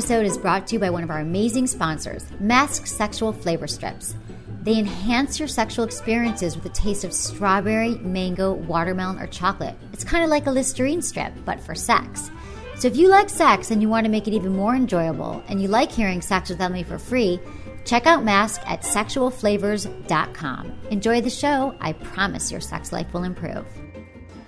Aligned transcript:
Episode 0.00 0.24
is 0.24 0.38
brought 0.38 0.66
to 0.66 0.74
you 0.74 0.78
by 0.78 0.88
one 0.88 1.02
of 1.02 1.10
our 1.10 1.18
amazing 1.18 1.66
sponsors, 1.66 2.24
Mask 2.40 2.86
Sexual 2.86 3.34
Flavor 3.34 3.66
Strips. 3.66 4.14
They 4.62 4.78
enhance 4.78 5.38
your 5.38 5.46
sexual 5.46 5.84
experiences 5.84 6.56
with 6.56 6.64
a 6.64 6.70
taste 6.70 7.04
of 7.04 7.12
strawberry, 7.12 7.96
mango, 7.96 8.54
watermelon, 8.54 9.18
or 9.18 9.26
chocolate. 9.26 9.76
It's 9.92 10.02
kind 10.02 10.24
of 10.24 10.30
like 10.30 10.46
a 10.46 10.50
Listerine 10.52 11.02
strip, 11.02 11.34
but 11.44 11.60
for 11.60 11.74
sex. 11.74 12.30
So 12.78 12.88
if 12.88 12.96
you 12.96 13.08
like 13.08 13.28
sex 13.28 13.70
and 13.70 13.82
you 13.82 13.90
want 13.90 14.06
to 14.06 14.10
make 14.10 14.26
it 14.26 14.32
even 14.32 14.56
more 14.56 14.74
enjoyable, 14.74 15.44
and 15.48 15.60
you 15.60 15.68
like 15.68 15.92
hearing 15.92 16.22
Sex 16.22 16.48
with 16.48 16.62
Emily 16.62 16.82
for 16.82 16.98
free, 16.98 17.38
check 17.84 18.06
out 18.06 18.24
Mask 18.24 18.62
at 18.64 18.80
sexualflavors.com. 18.80 20.78
Enjoy 20.90 21.20
the 21.20 21.28
show. 21.28 21.74
I 21.78 21.92
promise 21.92 22.50
your 22.50 22.62
sex 22.62 22.90
life 22.90 23.12
will 23.12 23.24
improve. 23.24 23.66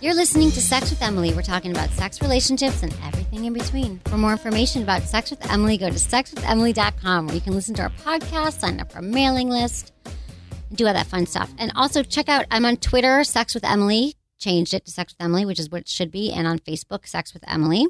You're 0.02 0.14
listening 0.14 0.50
to 0.50 0.60
Sex 0.60 0.90
with 0.90 1.00
Emily. 1.00 1.32
We're 1.32 1.42
talking 1.42 1.70
about 1.70 1.88
sex 1.90 2.20
relationships 2.20 2.82
and 2.82 2.92
everything 3.04 3.44
in 3.44 3.52
between. 3.52 4.00
For 4.06 4.18
more 4.18 4.32
information 4.32 4.82
about 4.82 5.02
Sex 5.02 5.30
with 5.30 5.48
Emily, 5.48 5.76
go 5.76 5.88
to 5.88 5.94
sexwithemily.com 5.94 7.26
where 7.26 7.36
you 7.36 7.40
can 7.40 7.52
listen 7.52 7.72
to 7.76 7.82
our 7.82 7.90
podcast, 7.90 8.58
sign 8.58 8.80
up 8.80 8.90
for 8.90 8.96
our 8.96 9.02
mailing 9.02 9.48
list, 9.48 9.92
and 10.04 10.76
do 10.76 10.88
all 10.88 10.92
that 10.92 11.06
fun 11.06 11.24
stuff. 11.26 11.54
And 11.56 11.70
also 11.76 12.02
check 12.02 12.28
out, 12.28 12.46
I'm 12.50 12.64
on 12.64 12.78
Twitter, 12.78 13.22
Sex 13.22 13.54
with 13.54 13.64
Emily, 13.64 14.16
changed 14.40 14.74
it 14.74 14.84
to 14.86 14.90
Sex 14.90 15.12
with 15.12 15.24
Emily, 15.24 15.44
which 15.44 15.60
is 15.60 15.70
what 15.70 15.82
it 15.82 15.88
should 15.88 16.10
be, 16.10 16.32
and 16.32 16.48
on 16.48 16.58
Facebook, 16.58 17.06
Sex 17.06 17.32
with 17.32 17.44
Emily. 17.46 17.86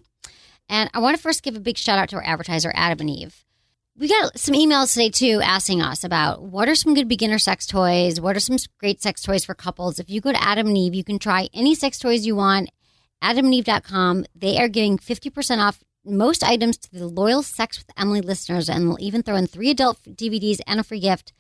And 0.69 0.91
I 0.93 0.99
want 0.99 1.17
to 1.17 1.23
first 1.23 1.43
give 1.43 1.57
a 1.57 1.61
big 1.61 1.79
shout 1.79 1.99
out 1.99 2.11
to 2.11 2.17
our 2.17 2.25
advertiser, 2.27 2.73
Adam 2.75 3.01
and 3.01 3.09
Eve. 3.09 3.43
We 3.99 4.09
got 4.09 4.39
some 4.39 4.55
emails 4.55 4.95
today 4.95 5.11
too 5.11 5.41
asking 5.43 5.83
us 5.83 6.03
about 6.03 6.43
what 6.43 6.67
are 6.67 6.75
some 6.75 6.95
good 6.95 7.09
beginner 7.09 7.39
sex 7.39 7.67
toys? 7.67 8.21
What 8.21 8.37
are 8.37 8.41
some 8.41 8.57
great 8.79 9.03
sex 9.03 9.23
toys 9.23 9.45
for 9.45 9.55
couples? 9.55 9.99
If 9.99 10.09
you 10.09 10.23
go 10.23 10.33
to 10.33 10.43
Adam 10.43 10.69
and 10.69 10.79
Eve, 10.79 10.95
you 10.95 11.05
can 11.05 11.19
try 11.19 11.49
any 11.53 11.75
sex 11.75 11.99
toys 11.99 12.25
you 12.25 12.35
want. 12.35 12.71
AdamandEve.com. 13.23 14.25
They 14.35 14.59
are 14.59 14.69
giving 14.69 14.97
50% 14.97 15.59
off 15.59 15.85
most 16.05 16.43
items 16.43 16.79
to 16.79 16.91
the 16.91 17.07
loyal 17.07 17.43
Sex 17.43 17.79
with 17.79 17.91
Emily 17.97 18.23
listeners, 18.23 18.69
and 18.69 18.89
they'll 18.89 18.97
even 18.99 19.23
throw 19.23 19.37
in 19.37 19.47
three 19.47 19.71
adult 19.71 20.03
DVDs 20.03 20.61
and 20.67 20.81
a 20.81 20.85
free 20.85 20.99
gift. 20.99 21.33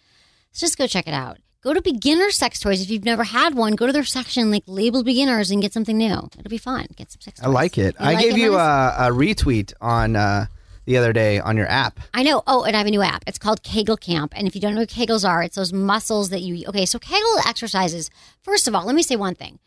So 0.53 0.67
just 0.67 0.79
go 0.79 0.87
check 0.87 1.09
it 1.09 1.15
out. 1.15 1.39
Go 1.63 1.73
to 1.73 1.81
beginner 1.81 2.31
sex 2.31 2.61
toys. 2.61 2.83
If 2.83 2.91
you've 2.91 3.05
never 3.05 3.25
had 3.25 3.55
one, 3.55 3.77
go 3.77 3.87
to 3.87 3.93
their 3.93 4.05
section 4.05 4.51
like 4.51 4.65
labeled 4.67 5.07
beginners 5.07 5.51
and 5.51 5.63
get 5.63 5.73
something 5.73 5.97
new. 5.97 6.29
It'll 6.39 6.51
be 6.51 6.59
fun. 6.59 6.87
Get 6.97 7.11
some 7.11 7.21
sex 7.23 7.41
toys. 7.41 7.47
I 7.47 7.51
like 7.51 7.79
it. 7.79 7.97
I 7.99 8.15
like 8.15 8.25
gave 8.25 8.35
it, 8.35 8.41
you 8.41 8.57
a, 8.57 8.95
a 8.99 9.11
retweet 9.11 9.73
on 9.81 10.17
uh, 10.17 10.47
the 10.85 10.97
other 10.97 11.13
day 11.13 11.39
on 11.39 11.57
your 11.57 11.69
app. 11.69 12.01
I 12.13 12.23
know. 12.23 12.43
Oh, 12.47 12.65
and 12.65 12.75
I 12.75 12.79
have 12.79 12.87
a 12.87 12.91
new 12.91 13.03
app. 13.03 13.25
It's 13.27 13.39
called 13.39 13.63
Kegel 13.63 13.97
Camp. 13.97 14.33
And 14.37 14.47
if 14.47 14.55
you 14.55 14.61
don't 14.61 14.75
know 14.75 14.81
what 14.81 14.89
Kegels 14.89 15.29
are, 15.29 15.43
it's 15.43 15.57
those 15.57 15.73
muscles 15.73 16.31
that 16.31 16.41
you. 16.43 16.67
Okay, 16.69 16.87
so 16.87 16.99
Kegel 16.99 17.39
exercises. 17.47 18.11
First 18.43 18.67
of 18.69 18.75
all, 18.75 18.85
let 18.85 18.95
me 18.95 19.03
say 19.03 19.17
one 19.17 19.35
thing. 19.35 19.59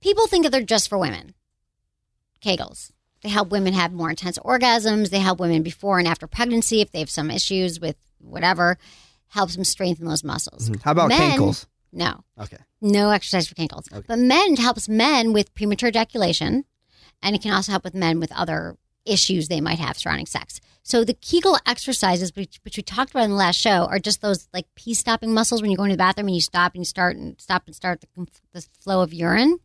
People 0.00 0.26
think 0.26 0.44
that 0.44 0.50
they're 0.50 0.62
just 0.62 0.88
for 0.88 0.98
women. 0.98 1.34
Kegels. 2.44 2.90
They 3.22 3.28
help 3.28 3.50
women 3.50 3.72
have 3.72 3.92
more 3.92 4.10
intense 4.10 4.38
orgasms. 4.38 5.10
They 5.10 5.20
help 5.20 5.38
women 5.38 5.62
before 5.62 5.98
and 5.98 6.08
after 6.08 6.26
pregnancy 6.26 6.80
if 6.80 6.90
they 6.90 6.98
have 6.98 7.10
some 7.10 7.30
issues 7.30 7.78
with 7.78 7.96
whatever. 8.18 8.78
Helps 9.28 9.54
them 9.54 9.64
strengthen 9.64 10.06
those 10.06 10.24
muscles. 10.24 10.68
Mm-hmm. 10.68 10.80
How 10.82 10.90
about 10.90 11.08
Men- 11.08 11.38
cankles? 11.38 11.66
No. 11.92 12.24
Okay. 12.40 12.56
No 12.80 13.10
exercise 13.10 13.46
for 13.46 13.54
cankles. 13.54 13.92
Okay. 13.92 14.04
But 14.08 14.18
men 14.18 14.56
helps 14.56 14.88
men 14.88 15.32
with 15.32 15.54
premature 15.54 15.90
ejaculation, 15.90 16.64
and 17.22 17.36
it 17.36 17.42
can 17.42 17.52
also 17.52 17.70
help 17.72 17.84
with 17.84 17.94
men 17.94 18.18
with 18.18 18.32
other 18.32 18.76
issues 19.04 19.48
they 19.48 19.60
might 19.60 19.78
have 19.78 19.98
surrounding 19.98 20.26
sex. 20.26 20.60
So 20.82 21.04
the 21.04 21.14
Kegel 21.14 21.58
exercises, 21.64 22.34
which, 22.34 22.58
which 22.64 22.76
we 22.76 22.82
talked 22.82 23.12
about 23.12 23.24
in 23.24 23.30
the 23.30 23.36
last 23.36 23.56
show, 23.56 23.86
are 23.86 23.98
just 23.98 24.20
those 24.20 24.48
like 24.52 24.66
pee 24.74 24.94
stopping 24.94 25.32
muscles 25.32 25.62
when 25.62 25.70
you 25.70 25.76
go 25.76 25.84
into 25.84 25.94
the 25.94 25.98
bathroom 25.98 26.26
and 26.28 26.34
you 26.34 26.40
stop 26.40 26.74
and 26.74 26.80
you 26.80 26.84
start 26.84 27.16
and 27.16 27.40
stop 27.40 27.62
and 27.66 27.74
start 27.74 28.00
the, 28.00 28.26
the 28.52 28.66
flow 28.80 29.00
of 29.02 29.12
urine. 29.14 29.58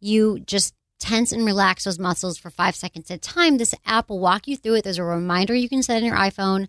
You 0.00 0.40
just 0.40 0.74
tense 0.98 1.32
and 1.32 1.44
relax 1.44 1.84
those 1.84 1.98
muscles 1.98 2.38
for 2.38 2.50
five 2.50 2.74
seconds 2.74 3.10
at 3.10 3.18
a 3.18 3.20
time. 3.20 3.58
This 3.58 3.74
app 3.84 4.08
will 4.08 4.20
walk 4.20 4.48
you 4.48 4.56
through 4.56 4.76
it. 4.76 4.84
There's 4.84 4.98
a 4.98 5.04
reminder 5.04 5.54
you 5.54 5.68
can 5.68 5.82
set 5.82 5.98
in 5.98 6.04
your 6.04 6.16
iPhone 6.16 6.68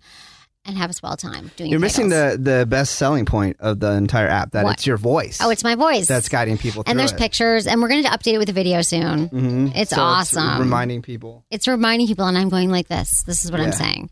and 0.65 0.77
have 0.77 0.89
a 0.89 0.93
swell 0.93 1.15
time 1.17 1.51
doing. 1.55 1.69
It. 1.69 1.71
You're 1.71 1.79
missing 1.79 2.09
the, 2.09 2.37
the 2.41 2.65
best 2.65 2.95
selling 2.95 3.25
point 3.25 3.57
of 3.59 3.79
the 3.79 3.91
entire 3.91 4.27
app 4.27 4.51
that 4.51 4.63
What? 4.63 4.73
it's 4.73 4.87
your 4.87 4.97
voice. 4.97 5.39
Oh, 5.41 5.49
it's 5.49 5.63
my 5.63 5.75
voice. 5.75 6.07
that's 6.07 6.27
guiding 6.29 6.57
people 6.57 6.83
through 6.83 6.91
and 6.91 6.99
there's 6.99 7.11
it. 7.11 7.17
pictures, 7.17 7.67
and 7.67 7.81
we're 7.81 7.89
going 7.89 8.03
to 8.03 8.09
update 8.09 8.33
it 8.33 8.37
with 8.39 8.49
a 8.49 8.53
video 8.53 8.81
soon. 8.81 9.29
Mhm. 9.29 9.75
It's 9.75 9.91
So 9.91 10.01
awesome. 10.01 10.59
reminding 10.59 11.01
people. 11.01 11.45
It's 11.51 11.67
reminding 11.67 12.07
people, 12.07 12.25
and 12.25 12.37
I'm 12.37 12.49
going 12.49 12.69
like 12.71 12.87
this. 12.87 13.23
This 13.23 13.45
is 13.45 13.51
what 13.51 13.61
I'm 13.61 13.71
saying: 13.71 14.09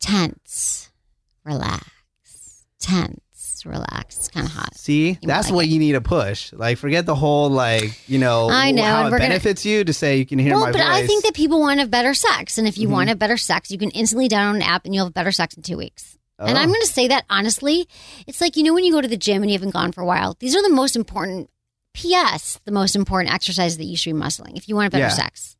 tense, 0.00 0.90
relax, 1.44 1.86
tense, 2.80 3.20
relax. 3.68 4.16
It's 4.16 4.28
kind 4.28 4.46
of 4.46 4.52
hot. 4.52 4.74
See, 4.76 5.10
You 5.10 5.16
that's 5.22 5.48
like 5.48 5.54
what 5.54 5.64
it. 5.66 5.68
you 5.70 5.78
need 5.78 5.92
to 5.92 6.00
push. 6.00 6.52
Like, 6.52 6.78
forget 6.78 7.06
the 7.06 7.14
whole 7.14 7.48
like, 7.50 8.08
you 8.08 8.18
know, 8.18 8.48
I 8.50 8.70
know, 8.70 8.82
how 8.82 8.98
and 8.98 9.08
it 9.08 9.10
gonna- 9.10 9.28
benefits 9.28 9.64
you 9.64 9.84
to 9.84 9.92
say 9.92 10.16
you 10.18 10.26
can 10.26 10.38
hear 10.38 10.54
well, 10.54 10.66
my 10.66 10.72
but 10.72 10.78
voice. 10.78 10.86
I 10.88 11.06
think 11.06 11.24
that 11.24 11.34
people 11.34 11.60
want 11.60 11.78
to 11.78 11.82
have 11.82 11.90
better 11.90 12.14
sex, 12.14 12.58
and 12.58 12.66
if 12.68 12.76
you 12.78 12.88
Mhm. 12.88 12.92
want 12.92 13.06
to 13.06 13.10
have 13.12 13.18
better 13.18 13.36
sex, 13.36 13.70
you 13.70 13.78
can 13.78 13.90
instantly 13.90 14.28
download 14.28 14.56
an 14.56 14.62
app, 14.62 14.84
and 14.84 14.94
you'll 14.94 15.06
have 15.06 15.14
better 15.14 15.32
sex 15.32 15.54
in 15.54 15.62
two 15.62 15.76
weeks. 15.76 16.16
And 16.38 16.58
Oh. 16.58 16.60
I'm 16.60 16.68
going 16.68 16.80
to 16.80 16.86
say 16.88 17.08
that 17.08 17.24
honestly. 17.30 17.86
It's 18.26 18.40
like, 18.40 18.56
you 18.56 18.64
know, 18.64 18.74
when 18.74 18.84
you 18.84 18.92
go 18.92 19.00
to 19.00 19.06
the 19.08 19.16
gym 19.16 19.42
and 19.42 19.50
you 19.50 19.56
haven't 19.56 19.70
gone 19.70 19.92
for 19.92 20.00
a 20.00 20.04
while, 20.06 20.36
these 20.40 20.56
are 20.56 20.62
the 20.62 20.68
most 20.74 20.96
important, 20.96 21.48
P.S., 21.94 22.58
the 22.64 22.72
most 22.72 22.96
important 22.96 23.32
exercises 23.32 23.78
that 23.78 23.84
you 23.84 23.96
should 23.96 24.14
be 24.14 24.20
muscling 24.20 24.56
if 24.56 24.68
you 24.68 24.74
want 24.74 24.88
a 24.88 24.90
better 24.90 25.04
Yeah. 25.04 25.08
sex. 25.10 25.56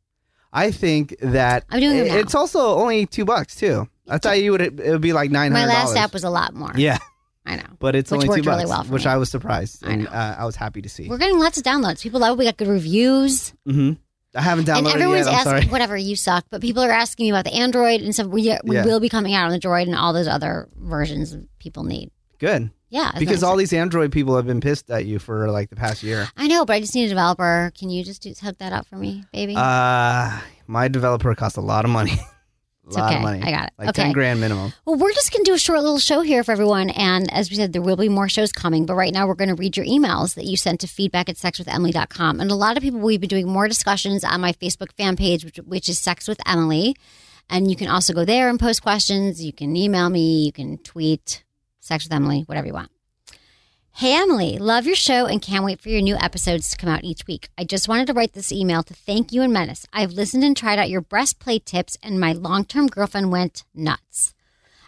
I 0.51 0.71
think 0.71 1.15
that 1.21 1.63
I'm 1.69 1.79
doing 1.79 1.97
it- 1.97 2.07
it's 2.13 2.35
also 2.35 2.75
only 2.75 3.05
two 3.05 3.23
bucks 3.25 3.55
too. 3.55 3.87
I 4.09 4.17
thought 4.19 4.39
you 4.41 4.51
would 4.51 4.61
it 4.61 4.77
would 4.91 5.01
be 5.01 5.13
like 5.13 5.31
nine 5.31 5.51
My 5.53 5.61
hundred. 5.61 5.73
last 5.73 5.95
app 5.97 6.13
was 6.13 6.23
a 6.23 6.29
lot 6.29 6.53
more. 6.53 6.71
yeah, 6.75 6.97
I 7.45 7.57
know. 7.57 7.63
but 7.79 7.95
it's 7.95 8.11
Which 8.11 8.21
only 8.27 8.41
two 8.41 8.43
bucks, 8.43 8.57
really 8.57 8.69
well 8.69 8.83
for 8.83 8.93
which 8.93 9.05
me. 9.05 9.11
I 9.11 9.17
was 9.17 9.29
surprised 9.29 9.85
I 9.85 9.91
and 9.91 10.03
know. 10.05 10.09
uh, 10.09 10.35
I 10.39 10.45
was 10.45 10.55
happy 10.55 10.81
to 10.81 10.89
see. 10.89 11.07
We're 11.07 11.17
getting 11.19 11.39
lots 11.39 11.57
of 11.57 11.63
downloads. 11.63 12.01
People 12.01 12.19
love 12.21 12.31
it. 12.33 12.37
We 12.39 12.45
got 12.45 12.57
good 12.57 12.67
reviews. 12.67 13.53
hmm 13.65 13.93
I 14.37 14.41
haven't 14.41 14.67
and 14.67 14.85
downloaded 14.85 14.89
it 14.89 15.01
everyone's 15.01 15.25
yet. 15.27 15.33
I'm 15.33 15.33
asking, 15.35 15.49
sorry. 15.51 15.65
whatever, 15.71 15.95
you 15.95 16.15
suck. 16.17 16.45
But 16.49 16.61
people 16.61 16.83
are 16.83 16.91
asking 16.91 17.25
me 17.27 17.29
about 17.29 17.45
the 17.45 17.53
Android 17.53 18.01
and 18.01 18.13
stuff. 18.13 18.27
We, 18.27 18.57
we 18.65 18.75
Yeah. 18.75 18.85
will 18.85 18.99
be 18.99 19.07
coming 19.07 19.33
out 19.33 19.45
on 19.45 19.51
the 19.51 19.59
Droid 19.59 19.83
and 19.83 19.95
all 19.95 20.11
those 20.11 20.27
other 20.27 20.67
versions 20.75 21.37
people 21.59 21.83
need. 21.85 22.11
Good 22.37 22.69
Yeah. 22.89 23.13
because 23.17 23.43
all 23.43 23.55
these 23.55 23.71
Android 23.71 24.11
people 24.11 24.35
have 24.35 24.45
been 24.45 24.59
pissed 24.59 24.89
at 24.91 25.05
you 25.05 25.19
for 25.19 25.49
like 25.49 25.69
the 25.69 25.77
past 25.77 26.03
year. 26.03 26.27
I 26.35 26.47
know, 26.47 26.65
but 26.65 26.73
I 26.73 26.79
just 26.81 26.93
need 26.95 27.05
a 27.05 27.09
developer. 27.09 27.71
Can 27.79 27.89
you 27.89 28.03
just 28.03 28.23
do, 28.23 28.33
hook 28.41 28.57
that 28.57 28.73
up 28.73 28.87
for 28.87 28.97
me, 28.97 29.23
baby? 29.31 29.53
Uh, 29.55 30.37
my 30.67 30.89
developer 30.89 31.33
cost 31.35 31.55
a 31.55 31.61
lot 31.61 31.85
of 31.85 31.91
money. 31.91 32.13
a 32.85 32.87
It's 32.89 32.97
lot 32.97 33.07
okay. 33.07 33.15
of 33.17 33.21
money. 33.23 33.41
I 33.43 33.51
got 33.51 33.67
it. 33.67 33.73
Like 33.77 33.89
Okay. 33.89 34.03
ten 34.03 34.11
grand 34.13 34.39
minimum. 34.39 34.73
well, 34.85 34.95
we're 34.97 35.11
just 35.13 35.31
going 35.31 35.43
to 35.43 35.49
do 35.51 35.55
a 35.55 35.59
short 35.59 35.79
little 35.81 35.97
show 35.99 36.21
here 36.21 36.43
for 36.43 36.51
everyone. 36.51 36.89
And 36.91 37.31
as 37.33 37.49
we 37.49 37.55
said, 37.55 37.73
there 37.73 37.81
will 37.81 37.95
be 37.97 38.09
more 38.09 38.29
shows 38.29 38.51
coming. 38.51 38.85
But 38.85 38.95
right 38.95 39.13
now, 39.13 39.27
we're 39.27 39.35
going 39.35 39.49
to 39.49 39.55
read 39.55 39.75
your 39.77 39.85
emails 39.85 40.35
that 40.35 40.45
you 40.45 40.55
sent 40.57 40.79
to 40.81 40.87
feedback 40.87 41.27
at 41.29 41.35
sexwithemily.com. 41.35 42.39
And 42.39 42.51
a 42.51 42.55
lot 42.55 42.77
of 42.77 42.83
people, 42.83 42.99
we've 42.99 43.19
been 43.19 43.27
doing 43.27 43.47
more 43.49 43.67
discussions 43.67 44.23
on 44.23 44.39
my 44.41 44.53
Facebook 44.53 44.91
fan 44.97 45.15
page, 45.15 45.43
which, 45.43 45.57
which 45.57 45.89
is 45.89 45.97
Sex 45.99 46.27
with 46.27 46.39
Emily. 46.47 46.95
And 47.49 47.69
you 47.69 47.75
can 47.75 47.87
also 47.89 48.13
go 48.13 48.25
there 48.25 48.49
and 48.49 48.59
post 48.59 48.81
questions. 48.81 49.43
You 49.43 49.53
can 49.53 49.75
email 49.75 50.09
me. 50.09 50.45
You 50.45 50.51
can 50.51 50.77
tweet 50.79 51.43
Sex 51.79 52.05
with 52.05 52.13
Emily, 52.13 52.41
whatever 52.47 52.67
you 52.67 52.73
want. 52.73 52.89
Hey, 53.99 54.13
Emily, 54.13 54.57
love 54.57 54.85
your 54.85 54.97
show 54.97 55.25
and 55.25 55.41
can't 55.41 55.63
wait 55.63 55.79
for 55.79 55.87
your 55.87 56.01
new 56.01 56.17
episodes 56.17 56.69
to 56.69 56.75
come 56.75 56.89
out 56.89 57.05
each 57.05 57.25
week. 57.27 57.47
I 57.57 57.63
just 57.63 57.87
wanted 57.87 58.07
to 58.07 58.13
write 58.13 58.33
this 58.33 58.51
email 58.51 58.83
to 58.83 58.93
thank 58.93 59.31
you 59.31 59.41
and 59.41 59.53
Menace. 59.53 59.87
I've 59.93 60.11
listened 60.11 60.43
and 60.43 60.55
tried 60.55 60.79
out 60.79 60.89
your 60.89 60.99
breast 60.99 61.39
play 61.39 61.59
tips, 61.59 61.97
and 62.03 62.19
my 62.19 62.33
long 62.33 62.65
term 62.65 62.87
girlfriend 62.87 63.31
went 63.31 63.63
nuts. 63.73 64.33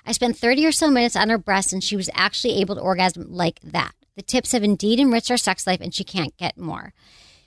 I 0.06 0.12
spent 0.12 0.36
30 0.36 0.66
or 0.66 0.72
so 0.74 0.92
minutes 0.92 1.16
on 1.16 1.30
her 1.30 1.38
breast, 1.38 1.72
and 1.72 1.82
she 1.82 1.96
was 1.96 2.10
actually 2.16 2.60
able 2.60 2.76
to 2.76 2.82
orgasm 2.82 3.32
like 3.32 3.62
that. 3.62 3.94
The 4.18 4.24
tips 4.24 4.52
have 4.52 4.62
indeed 4.62 5.00
enriched 5.00 5.32
our 5.32 5.38
sex 5.38 5.66
life, 5.66 5.80
and 5.80 5.96
she 5.96 6.04
can't 6.04 6.36
get 6.36 6.58
more. 6.58 6.92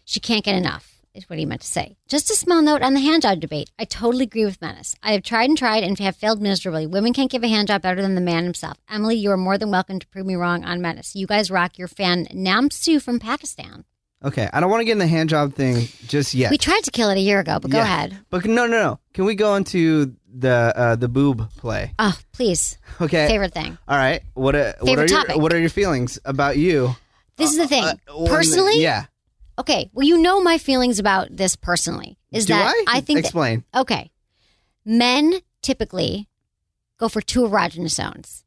She 0.07 0.19
can't 0.19 0.47
get 0.47 0.57
enough, 0.57 0.90
is 1.15 1.29
what 1.29 1.39
he 1.39 1.45
meant 1.47 1.61
to 1.63 1.67
say. 1.67 1.97
Just 2.09 2.31
a 2.31 2.35
small 2.35 2.63
note 2.63 2.83
on 2.83 2.95
the 2.95 3.01
hand 3.01 3.23
job 3.23 3.41
debate. 3.41 3.71
I 3.79 3.85
totally 3.85 4.25
agree 4.25 4.45
with 4.45 4.61
Menace. 4.61 4.95
I 5.03 5.13
have 5.13 5.23
tried 5.23 5.49
and 5.49 5.59
tried 5.59 5.83
and 5.83 5.99
have 5.99 6.17
failed 6.17 6.41
miserably. 6.41 6.87
Women 6.87 7.13
can't 7.13 7.31
give 7.31 7.43
a 7.43 7.49
hand 7.49 7.69
job 7.69 7.83
better 7.83 8.01
than 8.03 8.15
the 8.15 8.21
man 8.21 8.45
himself. 8.45 8.79
Emily, 8.89 9.17
you 9.17 9.31
are 9.31 9.37
more 9.37 9.59
than 9.59 9.71
welcome 9.71 9.99
to 9.99 10.07
prove 10.09 10.27
me 10.27 10.35
wrong 10.37 10.65
on 10.65 10.81
Menace. 10.81 11.17
You 11.17 11.27
guys 11.27 11.51
rock 11.51 11.79
your 11.79 11.89
fan 11.89 12.27
Namsu 12.27 13.03
from 13.03 13.19
Pakistan. 13.19 13.85
Okay, 14.23 14.49
I 14.53 14.61
don't 14.61 14.69
want 14.71 14.83
to 14.83 14.85
get 14.85 14.93
in 14.93 14.99
the 14.99 15.07
hand 15.07 15.31
job 15.31 15.55
thing 15.55 15.89
just 16.07 16.35
yet. 16.35 16.51
We 16.51 16.59
tried 16.59 16.83
to 16.85 16.91
kill 16.91 17.09
it 17.09 17.17
a 17.17 17.21
year 17.21 17.41
ago, 17.41 17.59
but 17.59 17.71
go 17.71 17.79
Yeah. 17.79 17.85
ahead. 17.85 18.19
But 18.29 18.45
no, 18.45 18.67
no, 18.67 18.83
no. 18.83 19.01
Can 19.15 19.25
we 19.25 19.35
go 19.35 19.55
into 19.55 20.15
the 20.33 20.73
uh, 20.77 20.97
the 20.97 21.09
boob 21.09 21.51
play? 21.57 21.95
Oh, 21.99 22.17
please. 22.33 22.77
Okay. 23.01 23.27
Favorite 23.29 23.55
thing. 23.55 23.79
All 23.89 23.97
right. 23.97 24.21
What 24.35 24.55
uh, 24.55 24.75
what 24.81 24.91
are 24.93 25.07
Favorite 25.07 25.11
your 25.11 25.21
topic. 25.25 25.37
what 25.39 25.53
are 25.55 25.59
your 25.59 25.71
feelings 25.71 26.19
about 26.27 26.59
you 26.59 26.95
This 27.37 27.51
is 27.53 27.57
the 27.57 27.67
thing. 27.67 27.83
Uh, 27.85 28.27
personally, 28.27 28.83
yeah. 28.83 29.07
Okay. 29.61 29.91
Well, 29.93 30.07
you 30.07 30.19
know 30.19 30.41
my 30.41 30.59
feelings 30.59 30.99
about 30.99 31.29
this 31.31 31.55
personally. 31.57 32.19
Is 32.33 32.47
Do 32.47 32.55
that 32.55 32.75
I? 32.89 33.01
think 33.01 33.19
that- 33.19 33.25
Explain. 33.27 33.65
okay, 33.75 34.11
men 34.85 35.41
typically 35.63 36.29
go 36.99 37.09
for 37.09 37.21
two 37.21 37.41
erogenous 37.43 37.91
zones 37.91 38.45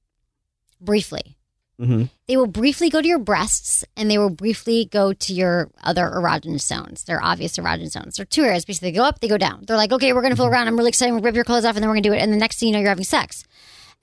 briefly. 0.81 1.37
Mhm. 1.81 2.09
They 2.27 2.37
will 2.37 2.47
briefly 2.47 2.89
go 2.89 3.01
to 3.01 3.07
your 3.07 3.19
breasts 3.19 3.83
and 3.97 4.09
they 4.09 4.17
will 4.17 4.29
briefly 4.29 4.85
go 4.85 5.11
to 5.11 5.33
your 5.33 5.71
other 5.83 6.03
erogenous 6.15 6.61
zones. 6.61 7.03
They're 7.03 7.23
obvious 7.23 7.57
erogenous 7.57 7.91
zones. 7.91 8.15
They're 8.15 8.25
two 8.25 8.43
areas. 8.43 8.63
Basically, 8.63 8.91
they 8.91 8.95
go 8.97 9.03
up, 9.03 9.19
they 9.19 9.27
go 9.27 9.37
down. 9.39 9.63
They're 9.65 9.75
like, 9.77 9.91
okay, 9.91 10.13
we're 10.13 10.21
going 10.21 10.31
to 10.31 10.37
fool 10.37 10.45
around. 10.47 10.67
I'm 10.67 10.77
really 10.77 10.89
excited. 10.89 11.13
We'll 11.13 11.23
rip 11.23 11.35
your 11.35 11.43
clothes 11.43 11.65
off 11.65 11.75
and 11.75 11.81
then 11.83 11.89
we're 11.89 11.95
going 11.95 12.03
to 12.03 12.09
do 12.09 12.13
it. 12.15 12.19
And 12.19 12.31
the 12.31 12.37
next 12.37 12.59
thing 12.59 12.69
you 12.69 12.73
know, 12.73 12.79
you're 12.79 12.89
having 12.89 13.03
sex. 13.03 13.43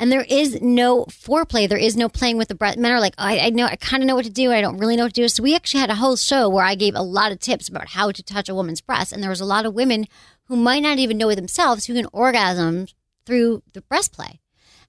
And 0.01 0.11
there 0.11 0.25
is 0.31 0.63
no 0.63 1.05
foreplay. 1.05 1.69
There 1.69 1.77
is 1.77 1.95
no 1.95 2.09
playing 2.09 2.39
with 2.39 2.49
the 2.49 2.55
breast. 2.55 2.79
Men 2.79 2.91
are 2.91 3.01
like, 3.01 3.15
oh, 3.19 3.25
I, 3.25 3.39
I 3.47 3.51
know, 3.51 3.67
I 3.67 3.77
kind 3.77 4.03
of 4.03 4.07
know 4.07 4.17
what 4.17 4.25
to 4.25 4.31
do. 4.31 4.51
I 4.51 4.63
don't 4.63 4.79
really 4.79 4.97
know 4.97 5.05
what 5.05 5.15
to 5.15 5.21
do. 5.21 5.29
So 5.29 5.43
we 5.43 5.55
actually 5.55 5.81
had 5.81 5.91
a 5.91 5.97
whole 5.97 6.17
show 6.17 6.49
where 6.49 6.65
I 6.65 6.75
gave 6.75 6.95
a 6.95 7.03
lot 7.03 7.33
of 7.33 7.39
tips 7.39 7.69
about 7.69 7.91
how 7.91 8.11
to 8.11 8.23
touch 8.23 8.49
a 8.49 8.55
woman's 8.55 8.81
breast. 8.81 9.13
And 9.13 9.23
there 9.23 9.29
was 9.29 9.43
a 9.43 9.45
lot 9.45 9.67
of 9.67 9.75
women 9.75 10.07
who 10.45 10.57
might 10.57 10.83
not 10.83 10.99
even 10.99 11.19
know 11.19 11.29
it 11.29 11.37
themselves 11.37 11.85
who 11.85 11.93
can 11.93 12.07
orgasm 12.15 12.87
through 13.27 13.63
the 13.75 13.83
breast 13.83 14.15
play. 14.15 14.41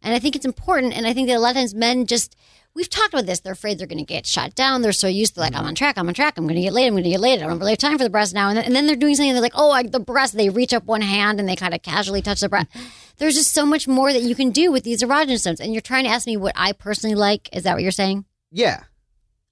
And 0.02 0.16
I 0.16 0.20
think 0.20 0.38
it's 0.38 0.46
important. 0.46 0.94
And 0.96 1.06
I 1.06 1.12
think 1.12 1.28
that 1.28 1.36
a 1.36 1.40
lot 1.40 1.52
of 1.52 1.58
times 1.58 1.76
men 1.76 2.06
just, 2.06 2.38
we've 2.76 2.90
talked 2.90 3.14
about 3.14 3.26
this. 3.26 3.40
They're 3.40 3.54
afraid 3.54 3.78
they're 3.78 3.88
going 3.88 3.98
to 3.98 4.04
get 4.06 4.26
shot 4.26 4.56
down. 4.56 4.82
They're 4.82 4.92
so 4.92 5.08
used 5.08 5.36
to 5.36 5.40
like, 5.40 5.56
I'm 5.56 5.66
on 5.66 5.76
track, 5.76 5.98
I'm 5.98 6.08
on 6.08 6.14
track, 6.14 6.38
I'm 6.38 6.46
going 6.46 6.56
to 6.56 6.62
get 6.62 6.74
laid, 6.74 6.88
I'm 6.88 6.94
going 6.94 7.04
to 7.04 7.10
get 7.10 7.20
laid. 7.20 7.42
I 7.42 7.48
don't 7.48 7.60
really 7.60 7.72
have 7.72 7.80
time 7.80 7.98
for 7.98 8.04
the 8.04 8.10
breast 8.10 8.34
now. 8.34 8.50
And 8.50 8.58
then, 8.58 8.66
and 8.66 8.76
then 8.76 8.88
they're 8.88 8.96
doing 8.96 9.16
something, 9.16 9.34
they're 9.34 9.42
like, 9.42 9.54
oh, 9.56 9.72
I, 9.72 9.84
the 9.84 10.00
breast, 10.00 10.36
they 10.36 10.50
reach 10.50 10.74
up 10.74 10.86
one 10.86 11.02
hand 11.02 11.40
and 11.40 11.48
they 11.48 11.56
kind 11.56 11.74
of 11.74 11.82
casually 11.82 12.22
touch 12.22 12.42
the 12.42 12.50
breast. 12.50 12.68
There's 13.18 13.36
just 13.36 13.52
so 13.52 13.66
much 13.66 13.88
more 13.88 14.12
that 14.12 14.22
you 14.24 14.36
can 14.36 14.50
do 14.52 14.72
with 14.72 14.84
these 14.84 15.04
erogenous 15.04 15.40
zones. 15.40 15.60
And 15.60 15.74
you're 15.74 15.82
trying 15.82 16.06
to 16.06 16.10
ask 16.10 16.26
me 16.26 16.38
what 16.38 16.54
I 16.56 16.72
personally 16.72 17.16
like. 17.16 17.50
Is 17.56 17.64
that 17.64 17.74
what 17.74 17.84
you're 17.84 17.92
saying? 17.92 18.26
Yeah. 18.52 18.84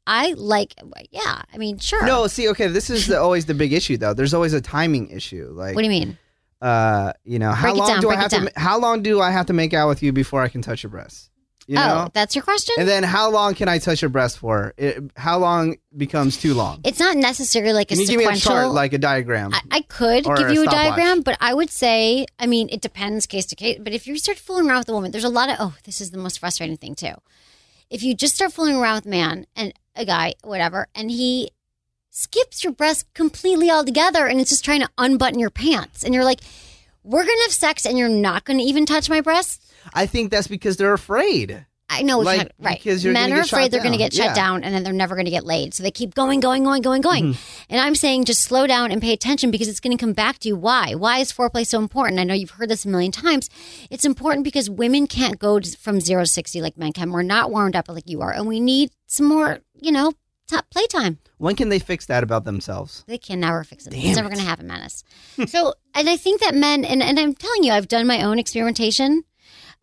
I 0.07 0.33
like, 0.33 0.73
yeah, 1.11 1.43
I 1.53 1.57
mean, 1.57 1.77
sure. 1.77 2.03
No, 2.03 2.25
see, 2.25 2.49
okay, 2.49 2.65
this 2.67 2.89
is 2.89 3.05
the, 3.05 3.19
always 3.19 3.45
the 3.45 3.53
big 3.53 3.73
issue 3.73 3.95
though. 3.95 4.15
There's 4.15 4.33
always 4.33 4.53
a 4.53 4.61
timing 4.61 5.09
issue. 5.11 5.51
Like, 5.53 5.75
What 5.75 5.83
do 5.83 5.85
you 5.85 5.91
mean? 5.91 6.17
uh, 6.61 7.13
you 7.23 7.37
know, 7.37 7.51
how 7.51 7.67
Break 7.67 7.75
long 7.75 7.87
down, 7.87 8.01
do 8.01 8.09
I 8.09 8.15
have 8.15 8.31
to? 8.31 8.51
How 8.55 8.79
long 8.79 9.03
do 9.03 9.21
I 9.21 9.29
have 9.31 9.45
to 9.45 9.53
make 9.53 9.73
out 9.73 9.87
with 9.87 10.01
you 10.01 10.11
before 10.11 10.41
I 10.41 10.47
can 10.49 10.61
touch 10.61 10.81
your 10.83 10.89
breast? 10.89 11.28
You 11.69 11.77
oh, 11.77 11.81
know, 11.81 12.09
that's 12.15 12.33
your 12.33 12.43
question? 12.43 12.73
and 12.79 12.89
then 12.89 13.03
how 13.03 13.29
long 13.29 13.53
can 13.53 13.69
I 13.69 13.77
touch 13.77 14.01
your 14.01 14.09
breast 14.09 14.39
for? 14.39 14.73
It, 14.75 15.03
how 15.15 15.37
long 15.37 15.75
becomes 15.95 16.35
too 16.35 16.55
long? 16.55 16.81
it's 16.83 16.99
not 16.99 17.15
necessarily 17.15 17.73
like 17.73 17.91
a 17.91 17.93
Can 17.93 17.99
you 18.01 18.07
give 18.07 18.17
me 18.17 18.23
a 18.23 18.33
sequential. 18.33 18.51
chart, 18.53 18.71
like 18.71 18.93
a 18.93 18.97
diagram? 18.97 19.53
I, 19.53 19.61
I 19.69 19.81
could 19.81 20.23
give 20.23 20.49
a 20.49 20.53
you 20.55 20.63
a 20.63 20.65
diagram, 20.65 21.21
but 21.21 21.37
I 21.39 21.53
would 21.53 21.69
say, 21.69 22.25
I 22.39 22.47
mean, 22.47 22.69
it 22.71 22.81
depends 22.81 23.27
case 23.27 23.45
to 23.45 23.55
case. 23.55 23.77
But 23.79 23.93
if 23.93 24.07
you 24.07 24.17
start 24.17 24.39
fooling 24.39 24.67
around 24.67 24.79
with 24.79 24.89
a 24.89 24.93
woman, 24.93 25.11
there's 25.11 25.23
a 25.23 25.29
lot 25.29 25.51
of, 25.51 25.57
oh, 25.59 25.75
this 25.83 26.01
is 26.01 26.09
the 26.09 26.17
most 26.17 26.39
frustrating 26.39 26.75
thing 26.75 26.95
too. 26.95 27.13
If 27.91 28.01
you 28.01 28.15
just 28.15 28.33
start 28.33 28.51
fooling 28.51 28.75
around 28.75 28.95
with 28.95 29.05
a 29.05 29.09
man 29.09 29.45
and 29.55 29.71
a 29.95 30.05
guy, 30.05 30.33
whatever, 30.43 30.87
and 30.95 31.11
he 31.11 31.51
skips 32.09 32.63
your 32.63 32.73
breast 32.73 33.05
completely 33.13 33.69
altogether 33.69 34.25
and 34.25 34.41
it's 34.41 34.49
just 34.49 34.65
trying 34.65 34.81
to 34.81 34.89
unbutton 34.97 35.37
your 35.37 35.51
pants, 35.51 36.03
and 36.03 36.15
you're 36.15 36.25
like, 36.25 36.39
we're 37.03 37.23
going 37.23 37.37
to 37.37 37.43
have 37.43 37.53
sex 37.53 37.85
and 37.85 37.95
you're 37.95 38.09
not 38.09 38.43
going 38.43 38.57
to 38.57 38.65
even 38.65 38.87
touch 38.87 39.07
my 39.07 39.21
breast? 39.21 39.68
I 39.93 40.05
think 40.05 40.31
that's 40.31 40.47
because 40.47 40.77
they're 40.77 40.93
afraid. 40.93 41.65
I 41.91 42.03
know, 42.03 42.19
Like, 42.19 42.41
it's 42.41 42.43
not- 42.59 42.65
right? 42.69 42.77
because 42.77 43.03
you're 43.03 43.13
Men 43.13 43.33
are 43.33 43.39
afraid 43.41 43.71
they're 43.71 43.79
going 43.81 43.93
to 43.93 43.97
get 43.97 44.13
shut 44.13 44.27
Yeah. 44.27 44.33
down, 44.35 44.63
and 44.63 44.75
then 44.75 44.83
they're 44.83 44.93
never 44.93 45.15
going 45.15 45.25
to 45.25 45.31
get 45.31 45.43
laid. 45.43 45.73
So 45.73 45.81
they 45.81 45.89
keep 45.89 46.13
going, 46.13 46.39
going, 46.39 46.63
going, 46.63 46.83
going, 46.83 47.01
going. 47.01 47.23
Mm-hmm. 47.33 47.63
And 47.71 47.81
I'm 47.81 47.95
saying 47.95 48.25
just 48.25 48.41
slow 48.41 48.67
down 48.67 48.91
and 48.91 49.01
pay 49.01 49.11
attention 49.11 49.49
because 49.49 49.67
it's 49.67 49.79
going 49.79 49.97
to 49.97 49.99
come 49.99 50.13
back 50.13 50.37
to 50.39 50.47
you. 50.49 50.55
Why? 50.55 50.93
Why 50.93 51.17
is 51.17 51.33
foreplay 51.33 51.65
so 51.65 51.79
important? 51.79 52.19
I 52.19 52.25
know 52.25 52.35
you've 52.35 52.51
heard 52.51 52.69
this 52.69 52.85
a 52.85 52.89
million 52.89 53.11
times. 53.11 53.49
It's 53.89 54.05
important 54.05 54.43
because 54.43 54.69
women 54.69 55.07
can't 55.07 55.39
go 55.39 55.59
from 55.79 55.99
zero 55.99 56.21
to 56.21 56.27
sixty 56.29 56.61
like 56.61 56.77
men 56.77 56.93
can. 56.93 57.09
We're 57.11 57.23
not 57.23 57.49
warmed 57.49 57.75
up 57.75 57.89
like 57.89 58.07
you 58.07 58.21
are, 58.21 58.31
and 58.33 58.47
we 58.47 58.59
need 58.59 58.91
some 59.07 59.25
more, 59.25 59.57
you 59.73 59.91
know, 59.91 60.13
top 60.47 60.69
playtime. 60.69 61.17
When 61.39 61.55
can 61.55 61.69
they 61.69 61.79
fix 61.79 62.05
that 62.05 62.21
about 62.21 62.45
themselves? 62.45 63.03
They 63.07 63.17
can 63.17 63.39
never 63.39 63.63
fix 63.63 63.87
it. 63.87 63.91
Damn 63.91 64.01
it's 64.05 64.15
never 64.15 64.27
it. 64.27 64.33
going 64.33 64.43
to 64.43 64.47
happen, 64.47 64.67
Menace. 64.67 65.03
so, 65.47 65.73
and 65.95 66.07
I 66.07 66.17
think 66.17 66.41
that 66.41 66.53
men, 66.53 66.85
and, 66.85 67.01
and 67.01 67.19
I'm 67.19 67.33
telling 67.33 67.63
you, 67.63 67.71
I've 67.71 67.87
done 67.87 68.05
my 68.05 68.21
own 68.21 68.37
experimentation 68.37 69.23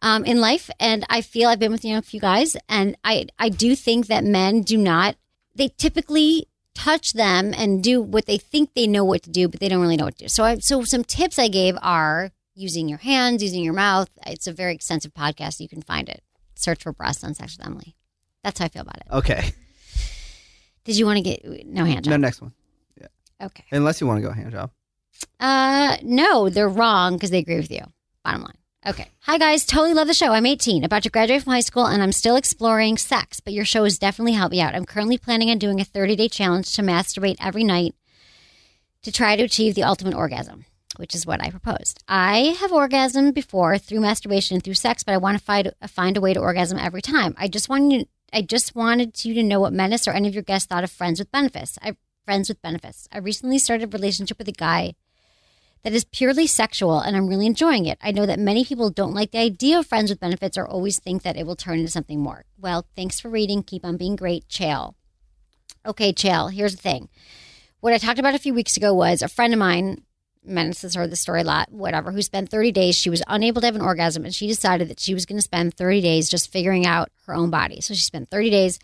um, 0.02 0.24
in 0.24 0.40
life, 0.40 0.70
and 0.78 1.04
I 1.08 1.20
feel 1.20 1.48
I've 1.48 1.58
been 1.58 1.72
with 1.72 1.84
you 1.84 1.92
know 1.92 1.98
a 1.98 2.02
few 2.02 2.20
guys, 2.20 2.56
and 2.68 2.96
I 3.04 3.26
I 3.38 3.48
do 3.48 3.74
think 3.74 4.06
that 4.06 4.24
men 4.24 4.62
do 4.62 4.76
not. 4.76 5.16
They 5.54 5.68
typically 5.68 6.48
touch 6.74 7.14
them 7.14 7.54
and 7.56 7.82
do 7.82 8.02
what 8.02 8.26
they 8.26 8.36
think 8.36 8.74
they 8.74 8.86
know 8.86 9.04
what 9.04 9.22
to 9.22 9.30
do, 9.30 9.48
but 9.48 9.60
they 9.60 9.68
don't 9.68 9.80
really 9.80 9.96
know 9.96 10.04
what 10.04 10.18
to 10.18 10.24
do. 10.24 10.28
So, 10.28 10.44
I 10.44 10.58
so 10.58 10.84
some 10.84 11.04
tips 11.04 11.38
I 11.38 11.48
gave 11.48 11.76
are 11.80 12.30
using 12.54 12.88
your 12.88 12.98
hands, 12.98 13.42
using 13.42 13.62
your 13.62 13.74
mouth. 13.74 14.10
It's 14.26 14.46
a 14.46 14.52
very 14.52 14.74
extensive 14.74 15.14
podcast. 15.14 15.60
You 15.60 15.68
can 15.68 15.82
find 15.82 16.08
it. 16.08 16.22
Search 16.54 16.82
for 16.82 16.92
breasts 16.92 17.24
on 17.24 17.34
Sex 17.34 17.56
with 17.56 17.66
Emily. 17.66 17.96
That's 18.44 18.58
how 18.58 18.66
I 18.66 18.68
feel 18.68 18.82
about 18.82 18.96
it. 18.98 19.06
Okay. 19.12 19.52
Did 20.84 20.96
you 20.96 21.04
want 21.04 21.16
to 21.16 21.22
get 21.22 21.66
no 21.66 21.84
hand 21.84 22.04
job? 22.04 22.10
No, 22.12 22.16
next 22.16 22.40
one. 22.40 22.52
Okay. 23.42 23.64
Unless 23.70 24.00
you 24.00 24.06
want 24.06 24.22
to 24.22 24.26
go 24.26 24.32
hand 24.32 24.52
job. 24.52 24.70
Uh, 25.40 25.96
no, 26.02 26.48
they're 26.48 26.68
wrong 26.68 27.14
because 27.14 27.30
they 27.30 27.38
agree 27.38 27.56
with 27.56 27.70
you. 27.70 27.82
Bottom 28.24 28.42
line. 28.42 28.58
Okay. 28.86 29.10
Hi, 29.22 29.36
guys. 29.36 29.66
Totally 29.66 29.94
love 29.94 30.06
the 30.06 30.14
show. 30.14 30.30
I'm 30.30 30.46
18, 30.46 30.84
about 30.84 31.02
to 31.02 31.10
graduate 31.10 31.42
from 31.42 31.54
high 31.54 31.60
school, 31.60 31.86
and 31.86 32.00
I'm 32.00 32.12
still 32.12 32.36
exploring 32.36 32.96
sex, 32.98 33.40
but 33.40 33.52
your 33.52 33.64
show 33.64 33.82
has 33.82 33.98
definitely 33.98 34.34
helped 34.34 34.52
me 34.52 34.60
out. 34.60 34.76
I'm 34.76 34.84
currently 34.84 35.18
planning 35.18 35.50
on 35.50 35.58
doing 35.58 35.80
a 35.80 35.84
30 35.84 36.14
day 36.14 36.28
challenge 36.28 36.72
to 36.76 36.82
masturbate 36.82 37.34
every 37.40 37.64
night 37.64 37.96
to 39.02 39.10
try 39.10 39.34
to 39.34 39.42
achieve 39.42 39.74
the 39.74 39.82
ultimate 39.82 40.14
orgasm, 40.14 40.66
which 40.98 41.16
is 41.16 41.26
what 41.26 41.42
I 41.42 41.50
proposed. 41.50 42.04
I 42.06 42.56
have 42.60 42.70
orgasmed 42.70 43.34
before 43.34 43.76
through 43.76 44.00
masturbation 44.00 44.54
and 44.54 44.62
through 44.62 44.74
sex, 44.74 45.02
but 45.02 45.14
I 45.14 45.18
want 45.18 45.36
to 45.36 45.44
find, 45.44 45.72
uh, 45.82 45.88
find 45.88 46.16
a 46.16 46.20
way 46.20 46.32
to 46.32 46.40
orgasm 46.40 46.78
every 46.78 47.02
time. 47.02 47.34
I 47.36 47.48
just 47.48 47.68
wanted 47.68 47.92
you, 47.92 48.06
I 48.32 48.42
just 48.42 48.76
wanted 48.76 49.24
you 49.24 49.34
to 49.34 49.42
know 49.42 49.58
what 49.58 49.72
Menace 49.72 50.06
or 50.06 50.12
any 50.12 50.28
of 50.28 50.34
your 50.34 50.44
guests 50.44 50.68
thought 50.68 50.84
of 50.84 50.92
Friends 50.92 51.18
with 51.18 51.32
Benefits. 51.32 51.76
I 51.82 51.96
friends 52.24 52.48
with 52.48 52.60
benefits. 52.60 53.08
I 53.12 53.18
recently 53.18 53.58
started 53.58 53.84
a 53.84 53.96
relationship 53.96 54.38
with 54.38 54.48
a 54.48 54.52
guy 54.52 54.94
that 55.82 55.92
is 55.92 56.04
purely 56.04 56.46
sexual 56.46 57.00
and 57.00 57.16
I'm 57.16 57.28
really 57.28 57.46
enjoying 57.46 57.86
it. 57.86 57.98
I 58.02 58.10
know 58.10 58.26
that 58.26 58.38
many 58.38 58.64
people 58.64 58.90
don't 58.90 59.14
like 59.14 59.30
the 59.30 59.38
idea 59.38 59.78
of 59.78 59.86
friends 59.86 60.10
with 60.10 60.20
benefits 60.20 60.58
or 60.58 60.66
always 60.66 60.98
think 60.98 61.22
that 61.22 61.36
it 61.36 61.46
will 61.46 61.56
turn 61.56 61.78
into 61.78 61.90
something 61.90 62.20
more. 62.20 62.44
Well, 62.58 62.86
thanks 62.96 63.20
for 63.20 63.28
reading. 63.28 63.62
Keep 63.62 63.84
on 63.84 63.96
being 63.96 64.16
great, 64.16 64.48
Chael. 64.48 64.94
Okay, 65.84 66.12
Chael, 66.12 66.52
here's 66.52 66.74
the 66.74 66.82
thing. 66.82 67.08
What 67.80 67.92
I 67.92 67.98
talked 67.98 68.18
about 68.18 68.34
a 68.34 68.40
few 68.40 68.52
weeks 68.52 68.76
ago 68.76 68.92
was 68.92 69.22
a 69.22 69.28
friend 69.28 69.52
of 69.52 69.58
mine, 69.58 70.02
Menace 70.44 70.82
has 70.82 70.94
heard 70.94 71.10
the 71.10 71.16
story 71.16 71.42
a 71.42 71.44
lot, 71.44 71.70
whatever, 71.70 72.12
who 72.12 72.22
spent 72.22 72.50
30 72.50 72.72
days. 72.72 72.96
She 72.96 73.10
was 73.10 73.22
unable 73.26 73.60
to 73.60 73.66
have 73.66 73.76
an 73.76 73.82
orgasm 73.82 74.24
and 74.24 74.34
she 74.34 74.46
decided 74.46 74.88
that 74.88 75.00
she 75.00 75.14
was 75.14 75.26
going 75.26 75.38
to 75.38 75.42
spend 75.42 75.74
30 75.74 76.00
days 76.00 76.28
just 76.28 76.52
figuring 76.52 76.86
out 76.86 77.10
her 77.26 77.34
own 77.34 77.50
body. 77.50 77.80
So 77.80 77.94
she 77.94 78.00
spent 78.00 78.30
30 78.30 78.50
days 78.50 78.78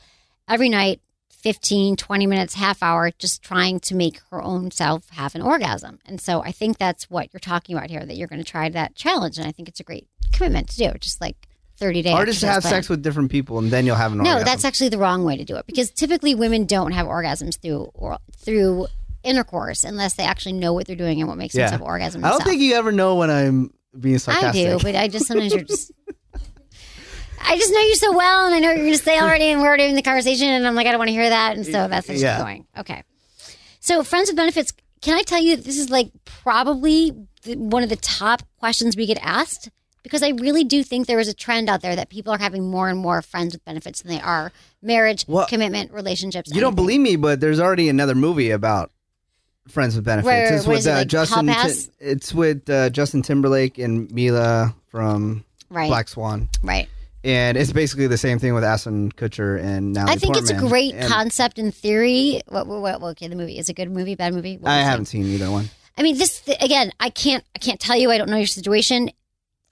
every 0.49 0.69
night 0.69 1.01
15, 1.43 1.97
20 1.97 2.27
minutes, 2.27 2.55
half 2.55 2.83
hour, 2.83 3.11
just 3.19 3.43
trying 3.43 3.81
to 3.81 3.95
make 3.97 4.21
her 4.31 4.41
own 4.41 4.71
self 4.71 5.11
have 5.11 5.35
an 5.35 5.43
orgasm. 5.43 5.99
And 6.07 6.21
so 6.21 6.41
I 6.43 6.53
think 6.53 6.79
that's 6.79 7.11
what 7.11 7.29
you're 7.33 7.41
talking 7.41 7.77
about 7.77 7.91
here, 7.91 8.05
that 8.05 8.17
you're 8.17 8.29
going 8.29 8.43
to 8.43 8.49
try 8.49 8.69
that 8.69 8.95
challenge. 8.95 9.39
And 9.39 9.47
I 9.47 9.53
think 9.53 9.69
it's 9.69 9.81
a 9.81 9.85
great 9.85 10.07
commitment 10.33 10.69
to 10.71 10.77
do, 10.77 10.93
just 11.01 11.21
like 11.21 11.37
30 11.79 12.03
days. 12.03 12.15
Or 12.15 12.25
just 12.27 12.41
to 12.41 12.47
have 12.47 12.63
sex 12.63 12.89
with 12.89 13.03
different 13.03 13.31
people 13.31 13.59
and 13.59 13.71
then 13.71 13.87
you'll 13.87 13.97
have 13.97 14.13
an 14.13 14.21
orgasm. 14.21 14.33
No, 14.35 14.39
orgasm. 14.39 14.53
that's 14.53 14.65
actually 14.65 14.91
the 14.91 14.99
wrong 14.99 15.25
way 15.25 15.37
to 15.37 15.45
do 15.45 15.57
it 15.57 15.67
because 15.67 15.91
typically 15.91 16.35
women 16.35 16.65
don't 16.65 16.93
have 16.93 17.07
orgasms 17.07 17.61
through 17.61 17.91
or 17.95 18.19
through 18.37 18.87
intercourse 19.25 19.83
unless 19.85 20.15
they 20.15 20.25
actually 20.25 20.53
know 20.53 20.73
what 20.73 20.87
they're 20.87 20.97
doing 20.97 21.21
and 21.21 21.29
what 21.29 21.39
makes 21.39 21.55
them 21.55 21.61
Yeah. 21.63 21.71
have 21.71 21.83
orgasm. 21.83 22.25
I 22.25 22.29
don't 22.31 22.43
think 22.45 22.61
you 22.61 22.75
ever 22.75 22.93
know 22.93 23.17
when 23.17 23.31
I'm 23.31 23.73
being 23.99 24.19
sarcastic. 24.19 24.67
I 24.67 24.77
do, 24.77 24.79
but 24.83 24.95
I 24.95 25.09
just 25.09 25.27
sometimes 25.27 25.53
you're 25.55 25.65
just. 25.65 25.91
I 27.45 27.57
just 27.57 27.73
know 27.73 27.81
you 27.81 27.95
so 27.97 28.17
well, 28.17 28.47
and 28.47 28.55
I 28.55 28.59
know 28.61 28.69
what 28.69 28.77
you're 28.77 28.87
going 28.87 28.99
to 28.99 29.03
say 29.05 29.19
already, 29.21 29.45
and 29.47 29.61
we're 29.61 29.69
already 29.69 29.85
in 29.85 29.95
the 29.97 30.03
conversation, 30.03 30.49
and 30.49 30.67
I'm 30.67 30.75
like, 30.75 30.87
I 30.87 30.91
don't 30.91 30.99
want 30.99 31.09
to 31.09 31.13
hear 31.13 31.29
that, 31.29 31.57
and 31.57 31.65
so 31.67 31.89
that's 31.89 32.07
just 32.07 32.23
Yeah. 32.23 32.39
going. 32.39 32.67
Okay. 32.79 33.03
So, 33.81 34.03
friends 34.05 34.29
with 34.29 34.37
benefits, 34.37 34.73
can 35.01 35.17
I 35.19 35.23
tell 35.23 35.43
you 35.43 35.57
that 35.57 35.65
this 35.65 35.77
is 35.79 35.91
like 35.91 36.11
probably 36.25 37.13
the, 37.43 37.57
one 37.57 37.83
of 37.83 37.89
the 37.89 37.97
top 37.97 38.43
questions 38.59 38.97
we 38.97 39.07
get 39.07 39.19
asked? 39.23 39.69
Because 40.03 40.23
I 40.23 40.31
really 40.31 40.65
do 40.65 40.83
think 40.83 41.07
there 41.07 41.21
is 41.21 41.29
a 41.29 41.35
trend 41.35 41.69
out 41.69 41.81
there 41.81 41.95
that 41.95 42.09
people 42.09 42.33
are 42.33 42.39
having 42.39 42.69
more 42.69 42.89
and 42.89 42.99
more 42.99 43.23
friends 43.23 43.55
with 43.55 43.65
benefits 43.65 44.03
than 44.03 44.13
they 44.13 44.21
are 44.21 44.51
marriage, 44.83 45.25
Well, 45.29 45.47
commitment, 45.47 45.93
relationships. 45.93 46.51
You 46.53 46.61
don't 46.61 46.75
believe 46.75 47.01
me, 47.01 47.15
but 47.17 47.41
there's 47.41 47.61
already 47.61 47.89
another 47.89 48.15
movie 48.17 48.51
about 48.51 48.91
friends 49.69 49.95
with 49.95 50.05
benefits. 50.05 50.27
Where- 50.27 50.55
it's 50.57 50.67
with 50.67 50.87
it, 50.87 50.91
uh, 50.91 50.95
like, 50.99 51.07
Justin. 51.09 51.47
Hall 51.47 51.55
Ti- 51.57 51.69
Pass? 51.69 51.91
it's 52.01 52.35
with 52.35 52.69
uh, 52.69 52.91
Justin 52.91 53.23
Timberlake 53.23 53.79
and 53.79 54.11
Mila 54.11 54.75
from 54.89 55.45
Right. 55.71 55.87
Black 55.89 56.09
Swan, 56.09 56.49
Right. 56.65 56.89
And 57.25 57.57
it's 57.57 57.73
basically 57.73 58.07
the 58.07 58.19
same 58.19 58.39
thing 58.39 58.55
with 58.55 58.65
Ashton 58.65 59.13
Kutcher 59.13 59.63
and 59.63 59.93
Natalie 59.93 60.15
I 60.15 60.17
think 60.17 60.37
it's 60.37 60.51
a 60.51 60.57
great 60.57 60.95
And 60.95 61.09
concept 61.09 61.59
in 61.59 61.71
theory. 61.71 62.43
What, 62.49 62.67
what, 62.67 63.01
what, 63.01 63.11
okay, 63.13 63.29
the 63.29 63.37
movie 63.37 63.59
is 63.59 63.69
a 63.69 63.75
good 63.75 63.91
movie, 63.91 64.15
bad 64.15 64.35
movie? 64.35 64.59
What 64.59 64.71
I 64.71 64.79
haven't 64.79 65.07
seen 65.07 65.27
either 65.27 65.51
one. 65.51 65.71
I 65.97 66.03
mean, 66.03 66.19
this 66.19 66.43
again. 66.61 66.93
I 66.99 67.11
can't. 67.11 67.45
I 67.55 67.59
can't 67.59 67.79
tell 67.79 67.97
you. 67.97 68.11
I 68.11 68.19
don't 68.19 68.31
know 68.31 68.37
your 68.37 68.47
situation. 68.47 69.11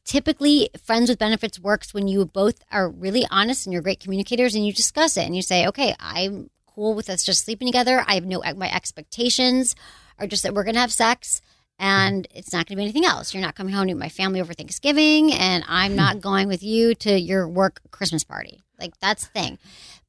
Typically, 0.05 0.71
friends 0.83 1.09
with 1.09 1.19
benefits 1.19 1.59
works 1.59 1.95
when 1.95 2.09
you 2.09 2.25
both 2.25 2.63
are 2.71 2.89
really 2.89 3.27
honest 3.31 3.67
and 3.67 3.73
you're 3.73 3.83
great 3.83 4.01
communicators, 4.01 4.55
and 4.55 4.67
you 4.67 4.73
discuss 4.73 5.17
it 5.17 5.25
and 5.25 5.35
you 5.35 5.43
say, 5.43 5.67
"Okay, 5.67 5.95
I'm 5.99 6.51
cool 6.67 6.95
with 6.95 7.09
us 7.09 7.25
just 7.25 7.45
sleeping 7.45 7.69
together. 7.69 8.05
I 8.07 8.15
have 8.15 8.27
no 8.27 8.43
my 8.57 8.73
expectations 8.73 9.75
are 10.19 10.27
just 10.27 10.43
that 10.43 10.55
we're 10.55 10.65
gonna 10.65 10.81
have 10.81 10.93
sex." 10.93 11.41
And 11.81 12.29
mm-hmm. 12.29 12.39
it's 12.39 12.53
not 12.53 12.67
going 12.67 12.77
to 12.77 12.77
be 12.77 12.83
anything 12.83 13.07
else. 13.07 13.35
You're 13.35 13.43
not 13.43 13.57
coming 13.57 13.75
home 13.75 13.89
to 13.89 13.95
my 13.95 14.11
family 14.11 14.41
over 14.41 14.53
Thanksgiving, 14.53 15.33
and 15.33 15.65
I'm 15.67 15.97
not 15.97 16.13
mm-hmm. 16.13 16.21
going 16.21 16.47
with 16.47 16.63
you 16.63 16.95
to 16.97 17.19
your 17.19 17.49
work 17.49 17.81
Christmas 17.91 18.23
party. 18.23 18.61
Like 18.79 18.99
that's 19.01 19.27
the 19.27 19.33
thing. 19.33 19.59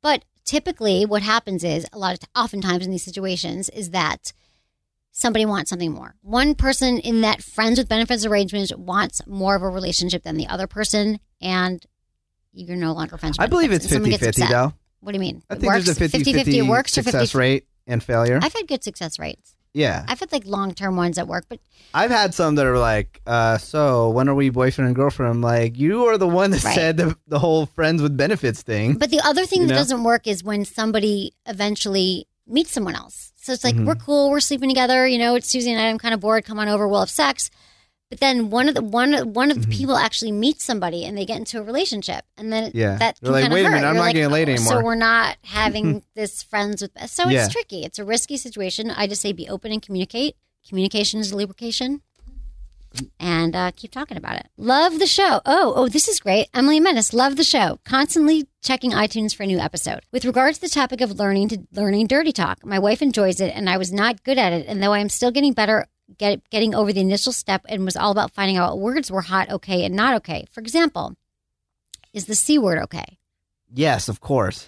But 0.01 0.25
typically 0.45 1.05
what 1.05 1.21
happens 1.21 1.63
is 1.63 1.87
a 1.93 1.97
lot 1.97 2.13
of 2.13 2.29
oftentimes 2.35 2.85
in 2.85 2.91
these 2.91 3.03
situations 3.03 3.69
is 3.69 3.91
that 3.91 4.33
somebody 5.11 5.45
wants 5.45 5.69
something 5.69 5.91
more. 5.91 6.15
One 6.21 6.55
person 6.55 6.97
in 6.99 7.21
that 7.21 7.41
friends 7.41 7.77
with 7.77 7.87
benefits 7.87 8.25
arrangement 8.25 8.77
wants 8.77 9.25
more 9.25 9.55
of 9.55 9.61
a 9.61 9.69
relationship 9.69 10.23
than 10.23 10.37
the 10.37 10.47
other 10.47 10.67
person, 10.67 11.19
and 11.41 11.85
you're 12.53 12.77
no 12.77 12.93
longer 12.93 13.17
friends. 13.17 13.37
With 13.37 13.45
I 13.45 13.47
believe 13.47 13.71
it's 13.71 13.87
benefits, 13.87 13.93
someone 13.93 14.11
50 14.11 14.25
gets 14.25 14.37
50 14.37 14.41
upset. 14.43 14.51
though. 14.51 14.73
What 14.99 15.11
do 15.13 15.15
you 15.15 15.21
mean? 15.21 15.43
I 15.49 15.53
It 15.53 15.59
think 15.61 15.73
works? 15.73 15.85
there's 15.85 15.97
a 15.97 15.99
50 15.99 16.17
50 16.17 16.33
50 16.33 16.61
works 16.63 16.97
or 16.97 17.03
success 17.03 17.31
50 17.31 17.37
rate 17.37 17.67
and 17.87 18.03
failure. 18.03 18.39
I've 18.41 18.53
had 18.53 18.67
good 18.67 18.83
success 18.83 19.19
rates. 19.19 19.55
Yeah. 19.73 20.05
I've 20.07 20.19
had 20.19 20.31
like 20.31 20.45
long 20.45 20.73
term 20.73 20.95
ones 20.95 21.17
at 21.17 21.27
work, 21.27 21.45
but 21.49 21.59
I've 21.93 22.11
had 22.11 22.33
some 22.33 22.55
that 22.55 22.65
are 22.65 22.77
like, 22.77 23.21
uh, 23.27 23.57
so 23.57 24.09
when 24.09 24.29
are 24.29 24.35
we 24.35 24.49
boyfriend 24.49 24.87
and 24.87 24.95
girlfriend? 24.95 25.29
I'm 25.31 25.41
like, 25.41 25.77
you 25.77 26.05
are 26.05 26.17
the 26.17 26.27
one 26.27 26.51
that 26.51 26.63
Right. 26.63 26.75
said 26.75 26.97
the, 26.97 27.17
the 27.27 27.39
whole 27.39 27.65
friends 27.65 28.01
with 28.01 28.15
benefits 28.15 28.61
thing. 28.63 28.93
But 28.97 29.09
the 29.11 29.21
other 29.21 29.45
thing 29.45 29.61
You 29.61 29.67
that 29.67 29.73
know? 29.73 29.79
doesn't 29.79 30.03
work 30.03 30.25
is 30.27 30.43
when 30.43 30.63
somebody 30.65 31.33
eventually 31.45 32.27
meets 32.47 32.71
someone 32.71 32.95
else. 32.95 33.31
So 33.37 33.53
it's 33.53 33.63
like 33.63 33.75
Mhm. 33.75 33.85
we're 33.85 33.95
cool, 33.95 34.29
we're 34.29 34.39
sleeping 34.39 34.69
together. 34.69 35.07
You 35.07 35.17
know, 35.17 35.35
it's 35.35 35.51
Tuesday 35.51 35.73
night. 35.73 35.89
I'm 35.89 35.97
kind 35.97 36.13
of 36.13 36.19
bored. 36.19 36.45
Come 36.45 36.59
on 36.59 36.67
over. 36.67 36.87
We'll 36.87 36.99
have 36.99 37.09
sex. 37.09 37.49
But 38.11 38.19
then 38.19 38.49
one 38.49 38.67
of 38.67 38.75
the 38.75 38.83
one 38.83 39.13
one 39.33 39.49
of 39.51 39.61
the 39.61 39.67
Mhm. 39.67 39.71
people 39.77 39.95
actually 39.97 40.33
meets 40.33 40.63
somebody 40.65 41.05
and 41.05 41.17
they 41.17 41.25
get 41.25 41.37
into 41.37 41.57
a 41.59 41.63
relationship, 41.63 42.25
and 42.37 42.51
then 42.53 42.71
Yeah. 42.75 42.97
that 42.97 43.17
They're 43.21 43.31
like, 43.31 43.49
"Wait 43.49 43.61
a 43.61 43.63
hurt. 43.63 43.71
minute, 43.71 43.87
I'm 43.87 43.93
You're 43.95 44.03
not 44.03 44.07
like, 44.07 44.15
getting 44.15 44.31
laid 44.31 44.49
"Oh, 44.49 44.51
anymore." 44.51 44.73
So 44.73 44.81
we're 44.83 44.95
not 44.95 45.37
having 45.43 46.03
this 46.13 46.43
friends 46.43 46.81
with. 46.81 46.91
So 47.09 47.29
Yeah. 47.29 47.45
it's 47.45 47.53
tricky. 47.53 47.83
It's 47.85 47.97
a 47.99 48.03
risky 48.05 48.35
situation. 48.37 48.91
I 48.91 49.07
just 49.07 49.21
say 49.21 49.31
be 49.31 49.47
open 49.49 49.71
and 49.71 49.81
communicate. 49.81 50.35
Communication 50.67 51.21
is 51.21 51.33
lubrication 51.33 52.01
and 53.19 53.55
uh, 53.55 53.71
keep 53.75 53.91
talking 53.91 54.17
about 54.17 54.35
it. 54.35 54.47
Love 54.57 54.99
the 54.99 55.07
show. 55.07 55.39
Oh, 55.45 55.73
oh, 55.75 55.87
this 55.87 56.09
is 56.09 56.19
great. 56.19 56.49
Emily 56.53 56.81
Menace, 56.81 57.13
love 57.13 57.37
the 57.37 57.43
show. 57.45 57.79
Constantly 57.85 58.47
checking 58.61 58.91
iTunes 58.91 59.33
for 59.33 59.43
a 59.43 59.47
new 59.47 59.57
episode. 59.59 60.01
With 60.11 60.25
regard 60.25 60.55
to 60.55 60.61
the 60.61 60.67
topic 60.69 60.99
of 60.99 61.17
learning 61.17 61.47
to 61.49 61.59
learning 61.73 62.07
dirty 62.07 62.33
talk, 62.33 62.65
my 62.65 62.77
wife 62.77 63.01
enjoys 63.01 63.39
it, 63.39 63.53
and 63.55 63.69
I 63.69 63.77
was 63.77 63.93
not 63.93 64.23
good 64.23 64.37
at 64.37 64.51
it. 64.51 64.67
And 64.67 64.83
though 64.83 64.91
I 64.91 64.99
am 64.99 65.07
still 65.09 65.31
getting 65.31 65.53
better, 65.53 65.87
get, 66.17 66.49
getting 66.49 66.73
over 66.75 66.91
the 66.93 67.01
initial 67.01 67.31
step, 67.31 67.65
and 67.67 67.85
was 67.85 67.97
all 67.97 68.11
about 68.11 68.31
finding 68.31 68.57
out 68.57 68.69
what 68.69 68.79
words 68.79 69.11
were 69.11 69.21
hot, 69.21 69.49
okay, 69.49 69.83
and 69.85 69.95
not 69.95 70.15
okay. 70.15 70.45
For 70.51 70.61
example, 70.61 71.15
is 72.13 72.25
the 72.25 72.35
c 72.35 72.57
word 72.57 72.79
okay? 72.79 73.17
yes, 73.73 74.09
of 74.09 74.19
course. 74.19 74.67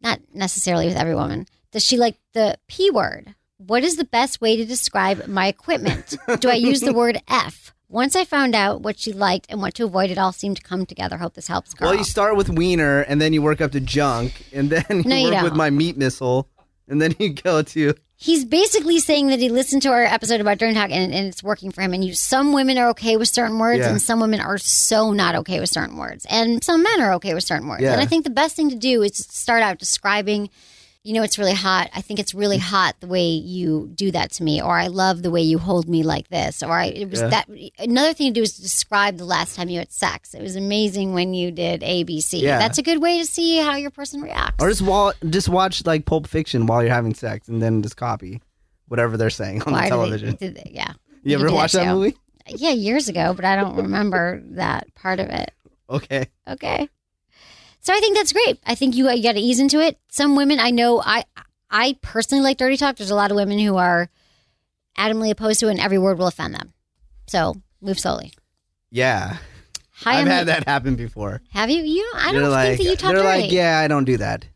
Not 0.00 0.20
necessarily 0.34 0.86
with 0.86 0.96
every 0.96 1.14
woman. 1.14 1.46
Does 1.72 1.84
she 1.84 1.96
like 1.96 2.16
the 2.32 2.58
p 2.66 2.90
word? 2.90 3.34
What 3.58 3.84
is 3.84 3.96
the 3.96 4.04
best 4.04 4.40
way 4.40 4.56
to 4.56 4.64
describe 4.64 5.26
my 5.26 5.46
equipment? 5.46 6.16
Do 6.40 6.48
I 6.48 6.54
use 6.54 6.80
the 6.80 6.94
word 6.94 7.20
F? 7.28 7.74
Once 7.90 8.16
I 8.16 8.24
found 8.24 8.54
out 8.54 8.80
what 8.80 8.98
she 8.98 9.12
liked 9.12 9.46
and 9.50 9.60
what 9.60 9.74
to 9.74 9.84
avoid, 9.84 10.10
it 10.10 10.16
all 10.16 10.32
seemed 10.32 10.56
to 10.56 10.62
come 10.62 10.86
together. 10.86 11.18
Hope 11.18 11.34
this 11.34 11.48
helps, 11.48 11.74
girl. 11.74 11.88
Well, 11.90 11.98
you 11.98 12.04
start 12.04 12.36
with 12.36 12.48
wiener, 12.48 13.00
and 13.02 13.20
then 13.20 13.32
you 13.32 13.42
work 13.42 13.60
up 13.60 13.72
to 13.72 13.80
junk, 13.80 14.46
and 14.52 14.70
then 14.70 14.84
you 14.90 15.02
No, 15.04 15.16
you 15.16 15.32
work 15.32 15.42
with 15.42 15.56
my 15.56 15.70
meat 15.70 15.96
missile, 15.96 16.48
and 16.88 17.02
then 17.02 17.14
you 17.18 17.34
go 17.34 17.62
to 17.62 17.94
He's 18.22 18.44
basically 18.44 18.98
saying 18.98 19.28
that 19.28 19.38
he 19.38 19.48
listened 19.48 19.80
to 19.82 19.88
our 19.88 20.04
episode 20.04 20.42
about 20.42 20.58
Dirty 20.58 20.74
Talk 20.74 20.90
and, 20.90 21.10
and 21.14 21.26
it's 21.28 21.42
working 21.42 21.70
for 21.72 21.80
him. 21.80 21.94
And 21.94 22.04
you, 22.04 22.12
some 22.12 22.52
women 22.52 22.76
are 22.76 22.90
okay 22.90 23.16
with 23.16 23.28
certain 23.28 23.58
words, 23.58 23.78
Yeah. 23.80 23.88
and 23.88 24.02
some 24.02 24.20
women 24.20 24.40
are 24.40 24.58
so 24.58 25.12
not 25.12 25.36
okay 25.36 25.58
with 25.58 25.70
certain 25.70 25.96
words, 25.96 26.26
and 26.28 26.62
some 26.62 26.82
men 26.82 27.00
are 27.00 27.14
okay 27.14 27.32
with 27.32 27.44
certain 27.44 27.66
words. 27.66 27.82
Yeah. 27.82 27.92
And 27.92 28.00
I 28.00 28.04
think 28.04 28.24
the 28.24 28.30
best 28.30 28.56
thing 28.56 28.68
to 28.68 28.76
do 28.76 29.00
is 29.02 29.16
start 29.16 29.62
out 29.62 29.78
describing. 29.78 30.50
You 31.02 31.14
know, 31.14 31.22
it's 31.22 31.38
really 31.38 31.54
hot. 31.54 31.88
I 31.94 32.02
think 32.02 32.20
it's 32.20 32.34
really 32.34 32.58
mm. 32.58 32.60
hot 32.62 32.94
the 33.00 33.06
way 33.06 33.26
you 33.28 33.90
do 33.94 34.10
that 34.10 34.32
to 34.32 34.42
me, 34.42 34.60
or 34.60 34.78
I 34.78 34.88
love 34.88 35.22
the 35.22 35.30
way 35.30 35.40
you 35.40 35.58
hold 35.58 35.88
me 35.88 36.02
like 36.02 36.28
this, 36.28 36.62
or 36.62 36.72
I. 36.72 36.86
It 36.86 37.08
was 37.10 37.20
Yeah. 37.22 37.28
that. 37.28 37.48
Another 37.78 38.12
thing 38.12 38.34
to 38.34 38.38
do 38.38 38.42
is 38.42 38.58
describe 38.58 39.16
the 39.16 39.24
last 39.24 39.56
time 39.56 39.70
you 39.70 39.78
had 39.78 39.90
sex. 39.92 40.34
It 40.34 40.42
was 40.42 40.56
amazing 40.56 41.14
when 41.14 41.32
you 41.32 41.50
did 41.52 41.80
ABC. 41.80 42.40
Yeah. 42.42 42.58
That's 42.58 42.76
a 42.76 42.82
good 42.82 43.00
way 43.00 43.18
to 43.18 43.24
see 43.24 43.56
how 43.58 43.76
your 43.76 43.90
person 43.90 44.20
reacts. 44.20 44.62
or 44.62 44.68
just 44.68 44.82
wa- 44.82 45.14
just 45.30 45.48
watch 45.48 45.86
like 45.86 46.04
Pulp 46.04 46.26
Fiction 46.26 46.66
while 46.66 46.82
you're 46.82 46.92
having 46.92 47.14
sex, 47.14 47.48
and 47.48 47.62
then 47.62 47.82
just 47.82 47.96
copy 47.96 48.42
whatever 48.88 49.16
they're 49.16 49.30
saying 49.30 49.62
on 49.62 49.72
Why 49.72 49.88
the 49.88 49.96
do 49.96 50.10
they- 50.10 50.18
television. 50.18 50.36
they- 50.54 50.70
yeah. 50.74 50.92
you 51.22 51.34
ever 51.36 51.48
do 51.48 51.54
watch 51.54 51.72
that 51.72 51.84
too. 51.84 51.94
movie? 51.94 52.16
Yeah, 52.48 52.72
years 52.72 53.08
ago, 53.08 53.32
but 53.32 53.44
I 53.46 53.56
don't 53.56 53.76
remember 53.76 54.42
that 54.50 54.94
part 54.94 55.18
of 55.20 55.28
it. 55.28 55.52
Okay. 55.90 56.26
Okay. 56.46 56.88
So 57.82 57.94
I 57.94 58.00
think 58.00 58.16
that's 58.16 58.32
great. 58.32 58.58
I 58.66 58.74
think 58.74 58.94
you, 58.94 59.10
you 59.10 59.22
got 59.22 59.32
to 59.32 59.40
ease 59.40 59.58
into 59.60 59.80
it. 59.80 59.98
Some 60.08 60.36
women 60.36 60.60
I 60.60 60.70
know, 60.70 61.00
I 61.04 61.24
I 61.70 61.96
personally 62.02 62.42
like 62.44 62.58
dirty 62.58 62.76
talk. 62.76 62.96
There's 62.96 63.10
a 63.10 63.14
lot 63.14 63.30
of 63.30 63.36
women 63.36 63.58
who 63.58 63.76
are 63.76 64.10
adamantly 64.98 65.30
opposed 65.30 65.60
to 65.60 65.68
it, 65.68 65.72
and 65.72 65.80
every 65.80 65.98
word 65.98 66.18
will 66.18 66.26
offend 66.26 66.54
them. 66.54 66.72
So 67.26 67.54
move 67.80 67.98
slowly. 67.98 68.32
Yeah, 68.90 69.36
Hi, 70.02 70.14
I've 70.14 70.18
Emily. 70.20 70.34
had 70.34 70.46
that 70.48 70.66
happen 70.68 70.96
before. 70.96 71.40
Have 71.50 71.70
you? 71.70 71.82
You? 71.82 72.10
I 72.16 72.32
They're 72.32 72.40
don't 72.42 72.50
like, 72.50 72.76
think 72.76 72.82
that 72.82 72.90
you 72.90 72.96
talk 72.96 73.02
like 73.04 73.14
that. 73.14 73.22
they're 73.22 73.32
dirty. 73.32 73.42
like, 73.44 73.52
yeah, 73.52 73.78
I 73.78 73.88
don't 73.88 74.04
do 74.04 74.16
that. 74.18 74.46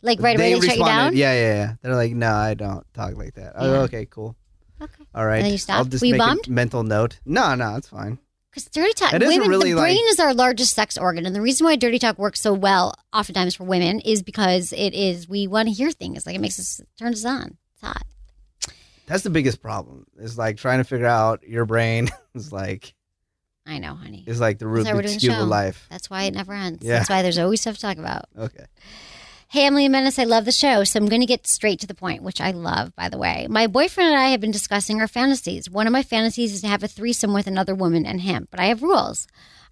Like 0.00 0.20
right 0.20 0.36
away 0.36 0.54
they 0.54 0.60
they 0.60 0.66
shut 0.66 0.78
you 0.78 0.84
down. 0.84 1.16
Yeah, 1.16 1.32
yeah, 1.34 1.54
yeah. 1.54 1.74
They're 1.82 1.94
like, 1.94 2.12
no, 2.12 2.32
I 2.32 2.54
don't 2.54 2.84
talk 2.94 3.16
like 3.16 3.34
that. 3.34 3.52
Oh, 3.56 3.82
okay, 3.82 4.06
cool. 4.06 4.34
Okay. 4.80 5.04
All 5.14 5.24
right. 5.24 5.36
And 5.36 5.44
then 5.44 5.50
you 5.50 5.54
I'll 5.54 5.58
stopped? 5.58 5.90
just 5.90 6.02
Were 6.02 6.10
make 6.10 6.18
bummed? 6.18 6.48
a 6.48 6.50
mental 6.50 6.82
note. 6.82 7.20
No, 7.24 7.54
no, 7.54 7.76
it's 7.76 7.88
fine. 7.88 8.18
Because 8.52 8.66
dirty 8.66 8.92
talk, 8.92 9.14
It 9.14 9.22
women, 9.26 9.48
really 9.48 9.72
the 9.72 9.80
brain 9.80 9.96
like- 9.96 10.10
is 10.12 10.20
our 10.20 10.34
largest 10.34 10.74
sex 10.74 10.98
organ, 10.98 11.24
and 11.24 11.34
the 11.34 11.40
reason 11.40 11.64
why 11.64 11.74
dirty 11.76 11.98
talk 11.98 12.18
works 12.18 12.40
so 12.40 12.52
well, 12.52 12.94
oftentimes 13.12 13.54
for 13.54 13.64
women, 13.64 13.98
is 14.00 14.22
because 14.22 14.74
it 14.74 14.92
is 14.92 15.26
we 15.26 15.46
want 15.46 15.68
to 15.68 15.72
hear 15.74 15.90
things. 15.90 16.26
Like 16.26 16.34
it 16.36 16.40
makes 16.40 16.58
us 16.60 16.80
turns 16.98 17.24
us 17.24 17.30
on. 17.30 17.56
It's 17.74 17.82
hot. 17.82 18.02
That's 19.06 19.22
the 19.22 19.30
biggest 19.30 19.62
problem. 19.62 20.04
Is 20.18 20.36
like 20.36 20.58
trying 20.58 20.78
to 20.78 20.84
figure 20.84 21.06
out 21.06 21.42
your 21.48 21.64
brain 21.64 22.10
is 22.34 22.52
like 22.52 22.94
I 23.66 23.78
know, 23.78 23.94
honey. 23.94 24.24
is 24.26 24.38
like 24.40 24.58
the 24.58 24.66
That's 24.66 24.84
why 24.86 24.92
we're 24.92 25.02
doing 25.02 25.04
Rubik's 25.04 25.14
the 25.14 25.20
cube 25.20 25.32
show. 25.34 25.42
of 25.42 25.48
life. 25.48 25.86
That's 25.90 26.10
why 26.10 26.24
it 26.24 26.34
never 26.34 26.52
ends. 26.52 26.84
Yeah. 26.84 26.98
That's 26.98 27.08
why 27.10 27.22
there's 27.22 27.38
always 27.38 27.60
stuff 27.62 27.76
to 27.76 27.80
talk 27.80 27.96
about. 27.98 28.24
Okay. 28.36 28.64
Hey, 29.52 29.66
Emily 29.66 29.84
and 29.84 29.92
Menace, 29.92 30.18
I 30.18 30.24
love 30.24 30.46
the 30.46 30.50
show, 30.50 30.82
so 30.82 30.98
I'm 30.98 31.10
going 31.10 31.20
to 31.20 31.26
get 31.26 31.46
straight 31.46 31.78
to 31.80 31.86
the 31.86 31.92
point, 31.92 32.22
which 32.22 32.40
I 32.40 32.52
love, 32.52 32.96
by 32.96 33.10
the 33.10 33.18
way. 33.18 33.46
My 33.50 33.66
boyfriend 33.66 34.08
and 34.08 34.18
I 34.18 34.30
have 34.30 34.40
been 34.40 34.50
discussing 34.50 34.98
our 34.98 35.06
fantasies. 35.06 35.68
One 35.68 35.86
of 35.86 35.92
my 35.92 36.02
fantasies 36.02 36.54
is 36.54 36.62
to 36.62 36.68
have 36.68 36.82
a 36.82 36.88
threesome 36.88 37.34
with 37.34 37.46
another 37.46 37.74
woman 37.74 38.06
and 38.06 38.22
him, 38.22 38.48
but 38.50 38.58
I 38.58 38.68
have 38.68 38.82
rules. 38.82 39.26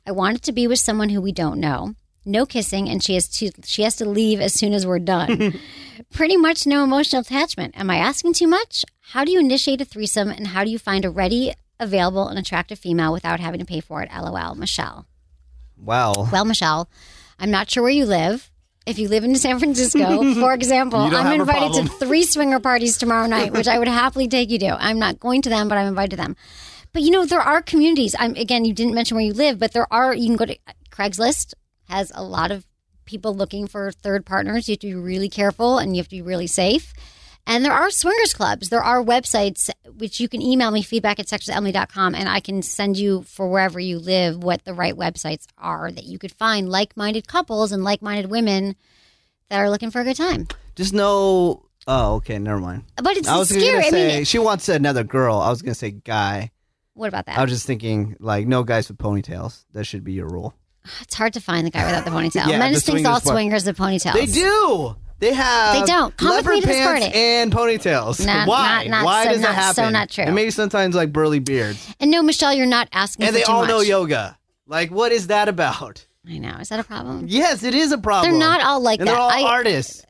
I 0.07 0.13
want 0.13 0.37
it 0.37 0.43
to 0.43 0.53
be 0.53 0.67
with 0.67 0.81
someone 0.81 1.09
who 1.09 1.23
we 1.23 1.33
don't 1.33 1.59
know. 1.59 1.95
No 2.27 2.45
kissing, 2.45 2.91
and 2.91 3.03
she 3.03 3.15
has 3.15 3.27
to 3.39 3.53
she 3.65 3.81
has 3.81 3.97
to 3.97 4.05
leave 4.05 4.39
as 4.39 4.53
soon 4.53 4.75
as 4.75 4.87
we're 4.87 4.99
done. 4.99 5.59
Pretty 6.13 6.37
much 6.37 6.67
no 6.67 6.85
emotional 6.85 7.23
attachment. 7.23 7.75
Am 7.75 7.89
I 7.89 7.97
asking 7.97 8.35
too 8.35 8.49
much? 8.49 8.85
How 9.01 9.25
do 9.25 9.33
you 9.33 9.41
initiate 9.41 9.81
a 9.81 9.87
threesome, 9.87 10.29
and 10.29 10.49
how 10.49 10.63
do 10.63 10.71
you 10.71 10.79
find 10.79 11.07
a 11.07 11.11
ready, 11.11 11.55
available, 11.79 12.29
and 12.29 12.39
attractive 12.39 12.79
female 12.79 13.15
without 13.15 13.41
having 13.41 13.61
to 13.61 13.65
pay 13.65 13.81
for 13.81 14.03
it? 14.03 14.11
LOL, 14.15 14.57
Michelle. 14.57 15.07
Wow. 15.79 16.29
Well, 16.31 16.45
Michelle, 16.45 16.91
I'm 17.39 17.51
not 17.51 17.71
sure 17.71 17.83
where 17.83 17.91
you 17.91 18.05
live. 18.05 18.50
If 18.87 18.99
you 18.99 19.09
live 19.09 19.25
in 19.25 19.35
San 19.37 19.59
Francisco, 19.59 20.35
for 20.35 20.55
example, 20.61 21.01
I'm 21.01 21.41
invited 21.41 21.83
to 21.83 21.89
three 21.89 22.25
swinger 22.25 22.61
parties 22.61 22.97
tomorrow 22.97 23.27
night, 23.27 23.53
which 23.57 23.69
I 23.69 23.79
would 23.79 23.89
happily 23.89 24.27
take 24.27 24.51
you 24.51 24.59
to. 24.61 24.83
I'm 24.83 24.99
not 24.99 25.21
going 25.21 25.43
to 25.43 25.49
them, 25.49 25.69
but 25.69 25.79
I'm 25.79 25.87
invited 25.87 26.11
to 26.11 26.17
them. 26.17 26.37
But 26.93 27.03
you 27.03 27.11
know, 27.11 27.25
there 27.25 27.41
are 27.41 27.63
communities. 27.63 28.17
I'm 28.19 28.35
again, 28.35 28.65
you 28.65 28.73
didn't 28.73 28.95
mention 28.95 29.17
where 29.17 29.25
you 29.25 29.33
live, 29.35 29.59
but 29.59 29.73
there 29.73 29.93
are. 29.93 30.15
You 30.15 30.27
can 30.27 30.37
go 30.37 30.47
to 30.47 30.57
Craigslist 30.91 31.55
has 31.89 32.13
a 32.15 32.23
lot 32.23 32.51
of 32.51 32.67
people 33.05 33.35
looking 33.35 33.67
for 33.67 33.91
third 33.91 34.25
partners. 34.25 34.69
You 34.69 34.73
have 34.73 34.81
to 34.81 34.87
be 34.87 34.95
really 34.95 35.29
careful 35.29 35.79
and 35.79 35.95
you 35.95 36.01
have 36.01 36.09
to 36.09 36.17
be 36.17 36.23
really 36.23 36.47
safe. 36.47 36.93
And 37.51 37.65
there 37.65 37.73
are 37.73 37.91
swingers 37.91 38.33
clubs. 38.33 38.69
There 38.69 38.83
are 38.83 39.03
websites 39.03 39.71
which 39.99 40.21
you 40.21 40.29
can 40.29 40.41
email 40.41 40.71
me 40.71 40.83
feedback 40.83 41.19
at 41.19 41.27
sexwithemily.com 41.27 42.15
and 42.15 42.29
I 42.29 42.39
can 42.39 42.63
send 42.63 42.97
you 42.97 43.23
for 43.23 43.49
wherever 43.51 43.81
you 43.81 43.99
live 43.99 44.43
what 44.45 44.65
the 44.65 44.73
right 44.73 44.95
websites 44.95 45.47
are 45.59 45.91
that 45.91 46.05
you 46.05 46.17
could 46.17 46.33
find 46.33 46.69
like 46.69 46.97
minded 46.97 47.27
couples 47.27 47.73
and 47.73 47.83
like 47.83 48.03
minded 48.03 48.31
women 48.31 48.77
that 49.49 49.59
are 49.59 49.69
looking 49.69 49.91
for 49.91 50.01
a 50.01 50.05
good 50.05 50.17
time. 50.17 50.47
Just 50.77 50.93
know. 50.95 51.67
Oh, 51.89 52.15
okay. 52.17 52.39
Never 52.39 52.61
mind. 52.61 52.85
But 53.03 53.17
it's 53.17 53.27
I 53.27 53.37
was 53.37 53.49
scary. 53.49 53.65
gonna 53.65 53.79
I 53.87 53.91
say 53.91 54.17
mean, 54.17 54.25
she 54.25 54.39
wants 54.39 54.69
another 54.69 55.03
girl. 55.03 55.39
I 55.39 55.51
was 55.51 55.61
gonna 55.61 55.75
say 55.75 55.91
guy. 55.91 56.53
what 56.95 57.09
about 57.09 57.27
that? 57.27 57.37
I 57.37 57.43
was 57.43 57.51
just 57.51 57.67
thinking 57.67 58.17
like 58.21 58.47
no 58.47 58.63
guys 58.63 58.89
with 58.89 58.99
ponytails. 58.99 59.65
That 59.73 59.85
should 59.85 60.05
be 60.05 60.13
your 60.13 60.29
rule. 60.29 60.55
it's 61.03 61.15
hard 61.15 61.33
to 61.33 61.41
find 61.41 61.67
the 61.67 61.71
guy 61.73 61.85
without 61.85 62.05
the 62.05 62.11
ponytail. 62.17 62.49
Yeah, 62.49 62.59
Menace 62.61 62.85
the 62.85 62.93
thinks 62.93 63.09
all 63.09 63.21
swingers 63.21 63.65
have 63.65 63.77
ponytails. 63.77 64.13
They 64.15 64.27
do. 64.27 64.95
They 65.21 65.33
have. 65.35 65.75
They 65.75 65.83
don't. 65.93 66.17
Come 66.17 66.29
with 66.31 66.37
leopard 66.39 66.55
me 66.55 66.61
to 66.63 66.67
this 66.67 66.77
pants 66.77 67.05
party. 67.07 67.17
and 67.17 67.53
ponytails. 67.53 68.25
Not- 68.27 68.49
Why? 68.49 68.85
not- 68.85 68.87
not 68.89 69.05
Why 69.05 69.25
so- 69.25 69.31
does 69.33 69.41
that 69.43 69.55
happen? 69.55 69.75
so 69.85 69.89
not 69.91 70.11
true. 70.11 70.25
And 70.25 70.35
maybe 70.35 70.51
sometimes 70.51 70.95
like 70.97 71.13
burly 71.13 71.39
beards. 71.39 71.87
And 72.01 72.11
no, 72.11 72.23
Michelle, 72.23 72.53
you're 72.55 72.67
not 72.67 72.89
asking 72.93 73.27
and 73.27 73.37
they 73.37 73.45
all 73.45 73.61
much. 73.61 73.69
know 73.69 73.81
yoga. 73.81 74.39
Like, 74.67 74.91
what 74.91 75.13
is 75.13 75.27
that 75.29 75.49
about? 75.49 76.07
I 76.29 76.39
know. 76.39 76.57
Is 76.61 76.69
that 76.71 76.81
a 76.81 76.85
problem? 76.85 77.27
Yes, 77.29 77.63
it 77.63 77.75
is 77.75 77.93
a 77.93 77.99
problem. 77.99 78.31
They're 78.33 78.39
not 78.41 78.61
all 78.63 78.81
like 78.81 78.99
and 79.01 79.09
that. 79.09 79.13
they're 79.13 79.21
all 79.21 79.31
I- 79.31 79.43
artists. 79.43 80.05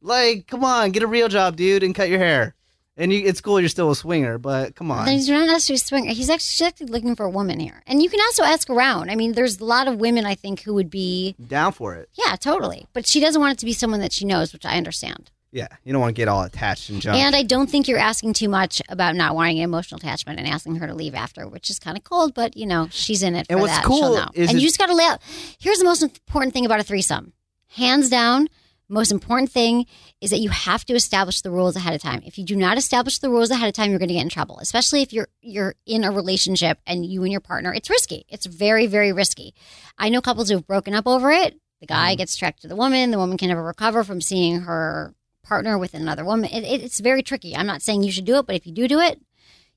Like, 0.00 0.46
come 0.48 0.64
on, 0.64 0.90
get 0.90 1.02
a 1.02 1.06
real 1.06 1.28
job, 1.28 1.56
dude, 1.56 1.82
and 1.82 1.94
cut 1.94 2.08
your 2.08 2.18
hair. 2.18 2.54
And 2.96 3.10
you, 3.12 3.24
it's 3.26 3.40
cool 3.40 3.58
you're 3.58 3.70
still 3.70 3.90
a 3.90 3.96
swinger, 3.96 4.36
but 4.36 4.74
come 4.74 4.90
on. 4.90 5.06
Then 5.06 5.14
he's 5.14 5.28
not 5.28 5.46
necessarily 5.46 5.76
a 5.76 5.78
swinger. 5.78 6.12
He's 6.12 6.28
actually, 6.28 6.66
actually 6.66 6.86
looking 6.88 7.16
for 7.16 7.24
a 7.24 7.30
woman 7.30 7.58
here. 7.58 7.82
And 7.86 8.02
you 8.02 8.10
can 8.10 8.20
also 8.20 8.42
ask 8.44 8.68
around. 8.68 9.10
I 9.10 9.14
mean, 9.14 9.32
there's 9.32 9.60
a 9.60 9.64
lot 9.64 9.88
of 9.88 9.96
women, 9.96 10.26
I 10.26 10.34
think, 10.34 10.60
who 10.62 10.74
would 10.74 10.90
be, 10.90 11.34
Down 11.46 11.72
for 11.72 11.94
it. 11.94 12.10
yeah, 12.14 12.36
totally. 12.36 12.86
But 12.92 13.06
she 13.06 13.18
doesn't 13.20 13.40
want 13.40 13.54
it 13.54 13.58
to 13.60 13.64
be 13.64 13.72
someone 13.72 14.00
that 14.00 14.12
she 14.12 14.26
knows, 14.26 14.52
which 14.52 14.66
I 14.66 14.76
understand. 14.76 15.30
Yeah, 15.54 15.68
you 15.84 15.92
don't 15.92 16.00
want 16.00 16.14
to 16.14 16.18
get 16.20 16.28
all 16.28 16.42
attached 16.42 16.88
and 16.90 17.00
junk. 17.00 17.18
And 17.18 17.34
I 17.36 17.42
don't 17.42 17.68
think 17.68 17.86
you're 17.88 17.98
asking 17.98 18.32
too 18.34 18.48
much 18.48 18.80
about 18.88 19.14
not 19.16 19.34
wanting 19.34 19.58
an 19.58 19.64
emotional 19.64 19.98
attachment 19.98 20.38
and 20.38 20.48
asking 20.48 20.76
her 20.76 20.86
to 20.86 20.94
leave 20.94 21.14
after, 21.14 21.46
which 21.48 21.68
is 21.70 21.78
kind 21.78 21.96
of 21.96 22.04
cold, 22.04 22.32
but, 22.34 22.56
you 22.56 22.64
know, 22.66 22.88
she's 22.90 23.22
in 23.22 23.34
it 23.36 23.46
for 23.46 23.52
And 23.52 23.60
what's 23.62 23.72
that. 23.74 23.84
cool 23.84 24.16
is 24.34 24.48
and 24.48 24.58
it- 24.58 24.62
you 24.62 24.66
just 24.68 24.78
got 24.78 24.86
to 24.86 24.94
lay 24.94 25.04
out. 25.04 25.20
Here's 25.58 25.78
the 25.78 25.84
most 25.84 26.02
important 26.02 26.52
thing 26.54 26.64
about 26.66 26.80
a 26.80 26.82
threesome 26.84 27.32
hands 27.68 28.08
down, 28.10 28.48
Most 28.92 29.10
important 29.10 29.50
thing 29.50 29.86
is 30.20 30.28
that 30.30 30.40
you 30.40 30.50
have 30.50 30.84
to 30.84 30.92
establish 30.92 31.40
the 31.40 31.50
rules 31.50 31.76
ahead 31.76 31.94
of 31.94 32.02
time. 32.02 32.22
If 32.26 32.36
you 32.36 32.44
do 32.44 32.54
not 32.54 32.76
establish 32.76 33.20
the 33.20 33.30
rules 33.30 33.50
ahead 33.50 33.66
of 33.66 33.74
time, 33.74 33.88
you're 33.88 33.98
going 33.98 34.08
to 34.08 34.14
get 34.14 34.22
in 34.22 34.28
trouble. 34.28 34.58
Especially 34.58 35.00
if 35.00 35.14
you're 35.14 35.28
you're 35.40 35.76
in 35.86 36.04
a 36.04 36.10
relationship 36.10 36.78
and 36.86 37.06
you 37.06 37.22
and 37.22 37.32
your 37.32 37.40
partner, 37.40 37.72
it's 37.72 37.88
risky. 37.88 38.26
It's 38.28 38.44
very 38.44 38.86
very 38.86 39.10
risky. 39.10 39.54
I 39.96 40.10
know 40.10 40.20
couples 40.20 40.50
who 40.50 40.56
have 40.56 40.66
broken 40.66 40.92
up 40.92 41.06
over 41.06 41.30
it. 41.30 41.58
The 41.80 41.86
guy 41.86 42.10
mm-hmm. 42.10 42.18
gets 42.18 42.36
tracked 42.36 42.60
to 42.62 42.68
the 42.68 42.76
woman. 42.76 43.10
The 43.10 43.18
woman 43.18 43.38
can 43.38 43.48
never 43.48 43.64
recover 43.64 44.04
from 44.04 44.20
seeing 44.20 44.60
her 44.60 45.14
partner 45.42 45.78
with 45.78 45.94
another 45.94 46.26
woman. 46.26 46.50
It, 46.50 46.62
it, 46.62 46.82
it's 46.82 47.00
very 47.00 47.22
tricky. 47.22 47.56
I'm 47.56 47.66
not 47.66 47.80
saying 47.80 48.02
you 48.02 48.12
should 48.12 48.26
do 48.26 48.36
it, 48.36 48.46
but 48.46 48.56
if 48.56 48.66
you 48.66 48.74
do 48.74 48.86
do 48.88 49.00
it, 49.00 49.18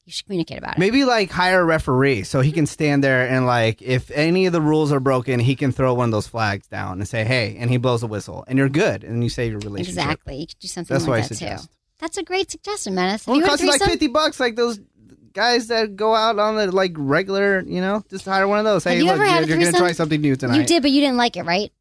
you 0.06 0.12
should 0.12 0.26
communicate 0.26 0.60
about 0.60 0.74
it. 0.78 0.80
Maybe 0.80 1.04
like 1.04 1.32
hire 1.32 1.62
a 1.62 1.66
referee 1.66 2.24
so 2.24 2.42
he 2.42 2.52
can 2.52 2.66
stand 2.68 3.04
there 3.04 3.28
and 3.28 3.46
like 3.46 3.82
if 3.82 4.12
any 4.12 4.46
of 4.46 4.54
the 4.54 4.62
rules 4.62 4.92
are 4.92 5.00
broken, 5.00 5.40
he 5.40 5.56
can 5.56 5.72
throw 5.72 5.94
one 5.94 6.06
of 6.06 6.12
those 6.12 6.28
flags 6.28 6.68
down 6.68 7.00
and 7.00 7.08
say, 7.08 7.24
"Hey," 7.24 7.56
and 7.60 7.70
he 7.72 7.78
blows 7.78 8.04
a 8.04 8.08
whistle, 8.08 8.44
and 8.48 8.58
you're 8.58 8.70
good, 8.70 9.04
and 9.04 9.24
you 9.24 9.30
save 9.30 9.52
your 9.52 9.60
relationship. 9.62 10.02
Exactly. 10.04 10.36
You 10.38 10.48
could 10.48 10.60
do 10.60 10.68
something 10.68 10.94
That's 10.94 11.04
like 11.06 11.10
what 11.10 11.18
I 11.18 11.22
that 11.22 11.28
too. 11.30 11.36
suggest. 11.36 11.70
That's 12.00 12.18
a 12.18 12.24
great 12.24 12.52
suggestion, 12.52 12.94
Menace. 12.94 13.26
Well, 13.26 13.40
it 13.40 13.46
costs 13.46 13.62
you 13.64 13.70
like 13.70 13.80
threesome? 13.80 13.92
fifty 13.94 14.08
bucks, 14.08 14.40
like 14.40 14.56
those 14.56 14.80
guys 15.34 15.68
that 15.68 15.96
go 15.96 16.14
out 16.14 16.38
on 16.40 16.56
the 16.56 16.72
like 16.72 16.92
regular, 16.96 17.62
you 17.66 17.82
know, 17.82 18.04
just 18.10 18.26
hire 18.26 18.48
one 18.48 18.60
of 18.60 18.66
those. 18.66 18.84
Have 18.84 18.94
Hey, 18.94 19.00
you 19.00 19.06
look, 19.06 19.16
ever 19.16 19.26
had 19.26 19.48
you're, 19.48 19.58
you're 19.58 19.72
gonna 19.72 19.78
try 19.84 19.92
something 19.92 20.22
new 20.22 20.36
tonight. 20.36 20.58
You 20.58 20.66
did, 20.66 20.82
but 20.82 20.92
you 20.92 21.02
didn't 21.02 21.18
like 21.18 21.36
it, 21.36 21.44
right? 21.44 21.72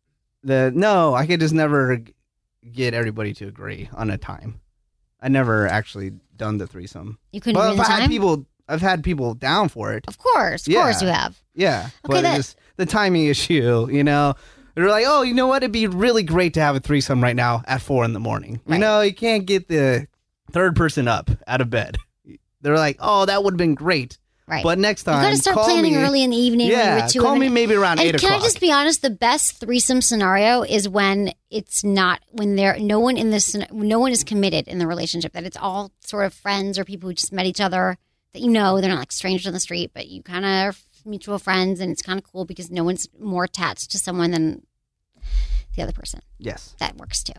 The 0.42 0.72
no, 0.74 1.14
I 1.14 1.26
could 1.26 1.40
just 1.40 1.52
never 1.54 2.00
get 2.72 2.94
everybody 2.94 3.34
to 3.34 3.46
agree 3.48 3.88
on 3.92 4.10
a 4.10 4.16
time. 4.18 4.60
I 5.24 5.28
never 5.28 5.66
actually 5.66 6.12
done 6.36 6.58
the 6.58 6.66
threesome. 6.66 7.18
You 7.32 7.40
couldn't 7.40 7.58
Well, 7.58 7.72
if 7.72 7.80
I 7.80 7.84
had 8.00 8.10
people, 8.10 8.46
I've 8.68 8.82
had 8.82 9.02
people 9.02 9.34
down 9.34 9.68
for 9.70 9.92
it. 9.94 10.04
Of 10.06 10.18
course, 10.18 10.66
of 10.66 10.72
Yeah. 10.72 10.82
course 10.82 11.00
you 11.02 11.08
have. 11.08 11.40
Yeah, 11.54 11.84
Okay, 11.86 11.92
but 12.14 12.22
that- 12.22 12.36
just 12.36 12.56
the 12.76 12.86
timing 12.86 13.26
issue, 13.34 13.88
you 13.90 14.04
know. 14.04 14.34
They're 14.74 14.88
like, 14.88 15.04
oh, 15.06 15.22
you 15.22 15.34
know 15.34 15.46
what? 15.46 15.62
It'd 15.62 15.70
be 15.72 15.86
really 15.86 16.24
great 16.24 16.54
to 16.54 16.60
have 16.60 16.74
a 16.76 16.80
threesome 16.80 17.22
right 17.22 17.36
now 17.36 17.62
at 17.66 17.80
four 17.80 18.04
in 18.04 18.12
the 18.12 18.18
morning. 18.20 18.60
You 18.66 18.78
know, 18.78 19.00
you 19.02 19.14
can't 19.14 19.46
get 19.46 19.68
the 19.68 20.08
third 20.50 20.74
person 20.76 21.06
up 21.08 21.30
out 21.46 21.60
of 21.60 21.70
bed. 21.70 21.96
They're 22.60 22.76
like, 22.76 22.96
oh, 22.98 23.24
that 23.26 23.44
would 23.44 23.52
have 23.54 23.58
been 23.58 23.74
great. 23.76 24.18
Right. 24.46 24.62
But 24.62 24.78
next 24.78 25.04
time, 25.04 25.22
You 25.22 25.28
got 25.28 25.30
to 25.30 25.38
start 25.40 25.56
planning 25.56 25.94
me. 25.94 25.98
early 25.98 26.22
in 26.22 26.28
the 26.30 26.36
evening. 26.36 26.68
Yeah, 26.68 27.08
call 27.16 27.32
in 27.32 27.38
me 27.38 27.48
maybe 27.48 27.74
around 27.74 27.98
and 27.98 28.00
eight 28.00 28.10
can 28.10 28.16
o'clock. 28.16 28.32
Can 28.32 28.40
I 28.40 28.44
just 28.44 28.60
be 28.60 28.70
honest? 28.70 29.00
The 29.00 29.08
best 29.08 29.58
threesome 29.58 30.02
scenario 30.02 30.62
is 30.62 30.86
when 30.86 31.32
it's 31.50 31.82
not 31.82 32.20
when 32.30 32.56
there 32.56 32.78
no 32.78 33.00
one 33.00 33.16
in 33.16 33.30
this 33.30 33.56
no 33.72 33.98
one 33.98 34.12
is 34.12 34.22
committed 34.22 34.68
in 34.68 34.78
the 34.78 34.86
relationship. 34.86 35.32
That 35.32 35.44
it's 35.44 35.56
all 35.56 35.92
sort 36.00 36.26
of 36.26 36.34
friends 36.34 36.78
or 36.78 36.84
people 36.84 37.08
who 37.08 37.14
just 37.14 37.32
met 37.32 37.46
each 37.46 37.60
other 37.60 37.96
that 38.34 38.42
you 38.42 38.50
know 38.50 38.80
they're 38.80 38.90
not 38.90 38.98
like 38.98 39.12
strangers 39.12 39.46
on 39.46 39.54
the 39.54 39.60
street, 39.60 39.92
but 39.94 40.08
you 40.08 40.22
kind 40.22 40.44
of 40.44 40.50
are 40.50 40.74
mutual 41.06 41.38
friends, 41.38 41.80
and 41.80 41.90
it's 41.90 42.02
kind 42.02 42.18
of 42.18 42.24
cool 42.30 42.44
because 42.44 42.70
no 42.70 42.84
one's 42.84 43.08
more 43.18 43.44
attached 43.44 43.90
to 43.92 43.98
someone 43.98 44.30
than 44.30 44.66
the 45.76 45.82
other 45.82 45.92
person. 45.92 46.20
yes. 46.38 46.74
That 46.80 46.96
works 46.96 47.22
too. 47.22 47.32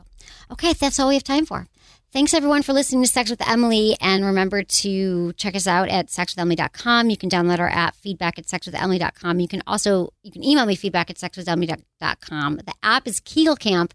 Okay, 0.52 0.74
that's 0.74 1.00
all 1.00 1.08
we 1.10 1.14
have 1.14 1.24
time 1.24 1.46
for. 1.46 1.68
Thanks 2.16 2.34
everyone 2.34 2.64
for 2.64 2.72
listening 2.72 3.04
to 3.04 3.10
Sex 3.10 3.30
with 3.30 3.46
Emily. 3.46 3.98
And 4.00 4.24
remember 4.24 4.64
to 4.64 5.34
check 5.34 5.54
us 5.54 5.68
out 5.68 5.90
at 5.90 6.08
sexwithemily.com. 6.08 7.10
You 7.10 7.18
can 7.18 7.30
download 7.30 7.60
our 7.60 7.68
app, 7.68 7.94
feedback 7.98 8.40
at 8.40 8.46
sexwithemily.com. 8.46 9.42
You 9.42 9.50
can 9.50 9.62
also, 9.68 10.14
you 10.24 10.32
can 10.32 10.42
email 10.42 10.66
me 10.66 10.78
feedback 10.78 11.10
at 11.10 11.18
sexwithemily.com. 11.18 12.56
The 12.56 12.74
app 12.82 13.06
is 13.06 13.20
Kegel 13.20 13.58
Camp. 13.58 13.94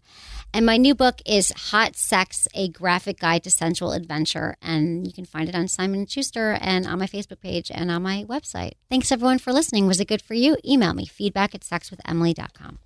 And 0.53 0.67
my 0.67 0.77
new 0.77 0.93
book 0.93 1.19
is 1.25 1.51
Hot 1.71 1.95
Sex, 1.95 2.47
A 2.53 2.69
Graphic 2.69 3.19
Guide 3.19 3.43
to 3.45 3.49
Sensual 3.49 3.93
Adventure. 3.93 4.55
And 4.61 5.07
you 5.07 5.13
can 5.13 5.25
find 5.25 5.49
it 5.49 5.55
on 5.55 5.67
Simon 5.67 6.05
& 6.05 6.07
Schuster 6.07 6.59
and 6.61 6.85
on 6.85 6.99
my 6.99 7.07
Facebook 7.07 7.41
page 7.41 7.71
and 7.73 7.89
on 7.89 8.03
my 8.03 8.25
website. 8.25 8.73
Thanks 8.87 9.11
everyone 9.11 9.39
for 9.39 9.51
listening. 9.51 9.87
Was 9.87 9.99
it 9.99 10.07
good 10.07 10.21
for 10.21 10.35
you? 10.35 10.57
Email 10.63 10.93
me, 10.93 11.07
feedback 11.07 11.55
at 11.55 11.61
sexwithemily.com. 11.61 12.77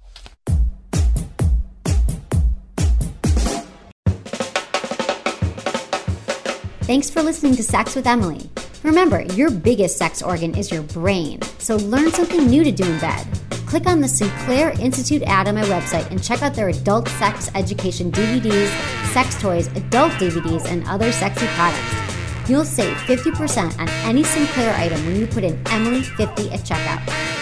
Thanks 6.86 7.10
for 7.10 7.24
listening 7.24 7.56
to 7.56 7.64
Sex 7.64 7.96
with 7.96 8.06
Emily. 8.06 8.48
Remember, 8.84 9.24
your 9.34 9.50
biggest 9.50 9.98
sex 9.98 10.22
organ 10.22 10.56
is 10.56 10.70
your 10.70 10.84
brain, 10.84 11.42
so 11.58 11.78
learn 11.78 12.12
something 12.12 12.46
new 12.46 12.64
to 12.64 12.72
do 12.72 12.84
in 12.84 13.00
bed. 13.00 13.28
Click 13.66 13.88
on 13.88 14.02
the 14.02 14.08
Sinclair 14.08 14.70
Institute 14.80 15.24
ad 15.24 15.48
on 15.48 15.56
my 15.56 15.64
website 15.64 16.08
and 16.12 16.24
check 16.24 16.44
out 16.44 16.54
their 16.54 16.70
adult 16.70 17.08
sex 17.08 17.50
education 17.56 18.12
DVDs, 18.12 18.68
sex 19.14 19.42
toys, 19.42 19.66
adult 19.76 20.12
DVDs, 20.12 20.66
and 20.66 20.88
other 20.88 21.12
sexy 21.12 21.48
products. 21.56 22.48
You'll 22.48 22.64
save 22.64 22.96
50% 22.98 23.80
on 23.80 23.90
any 24.08 24.24
Sinclair 24.24 24.80
item 24.80 25.04
when 25.08 25.16
you 25.16 25.26
put 25.26 25.44
in 25.44 25.56
Emily50 25.64 26.54
at 26.54 26.60
checkout. 26.60 27.35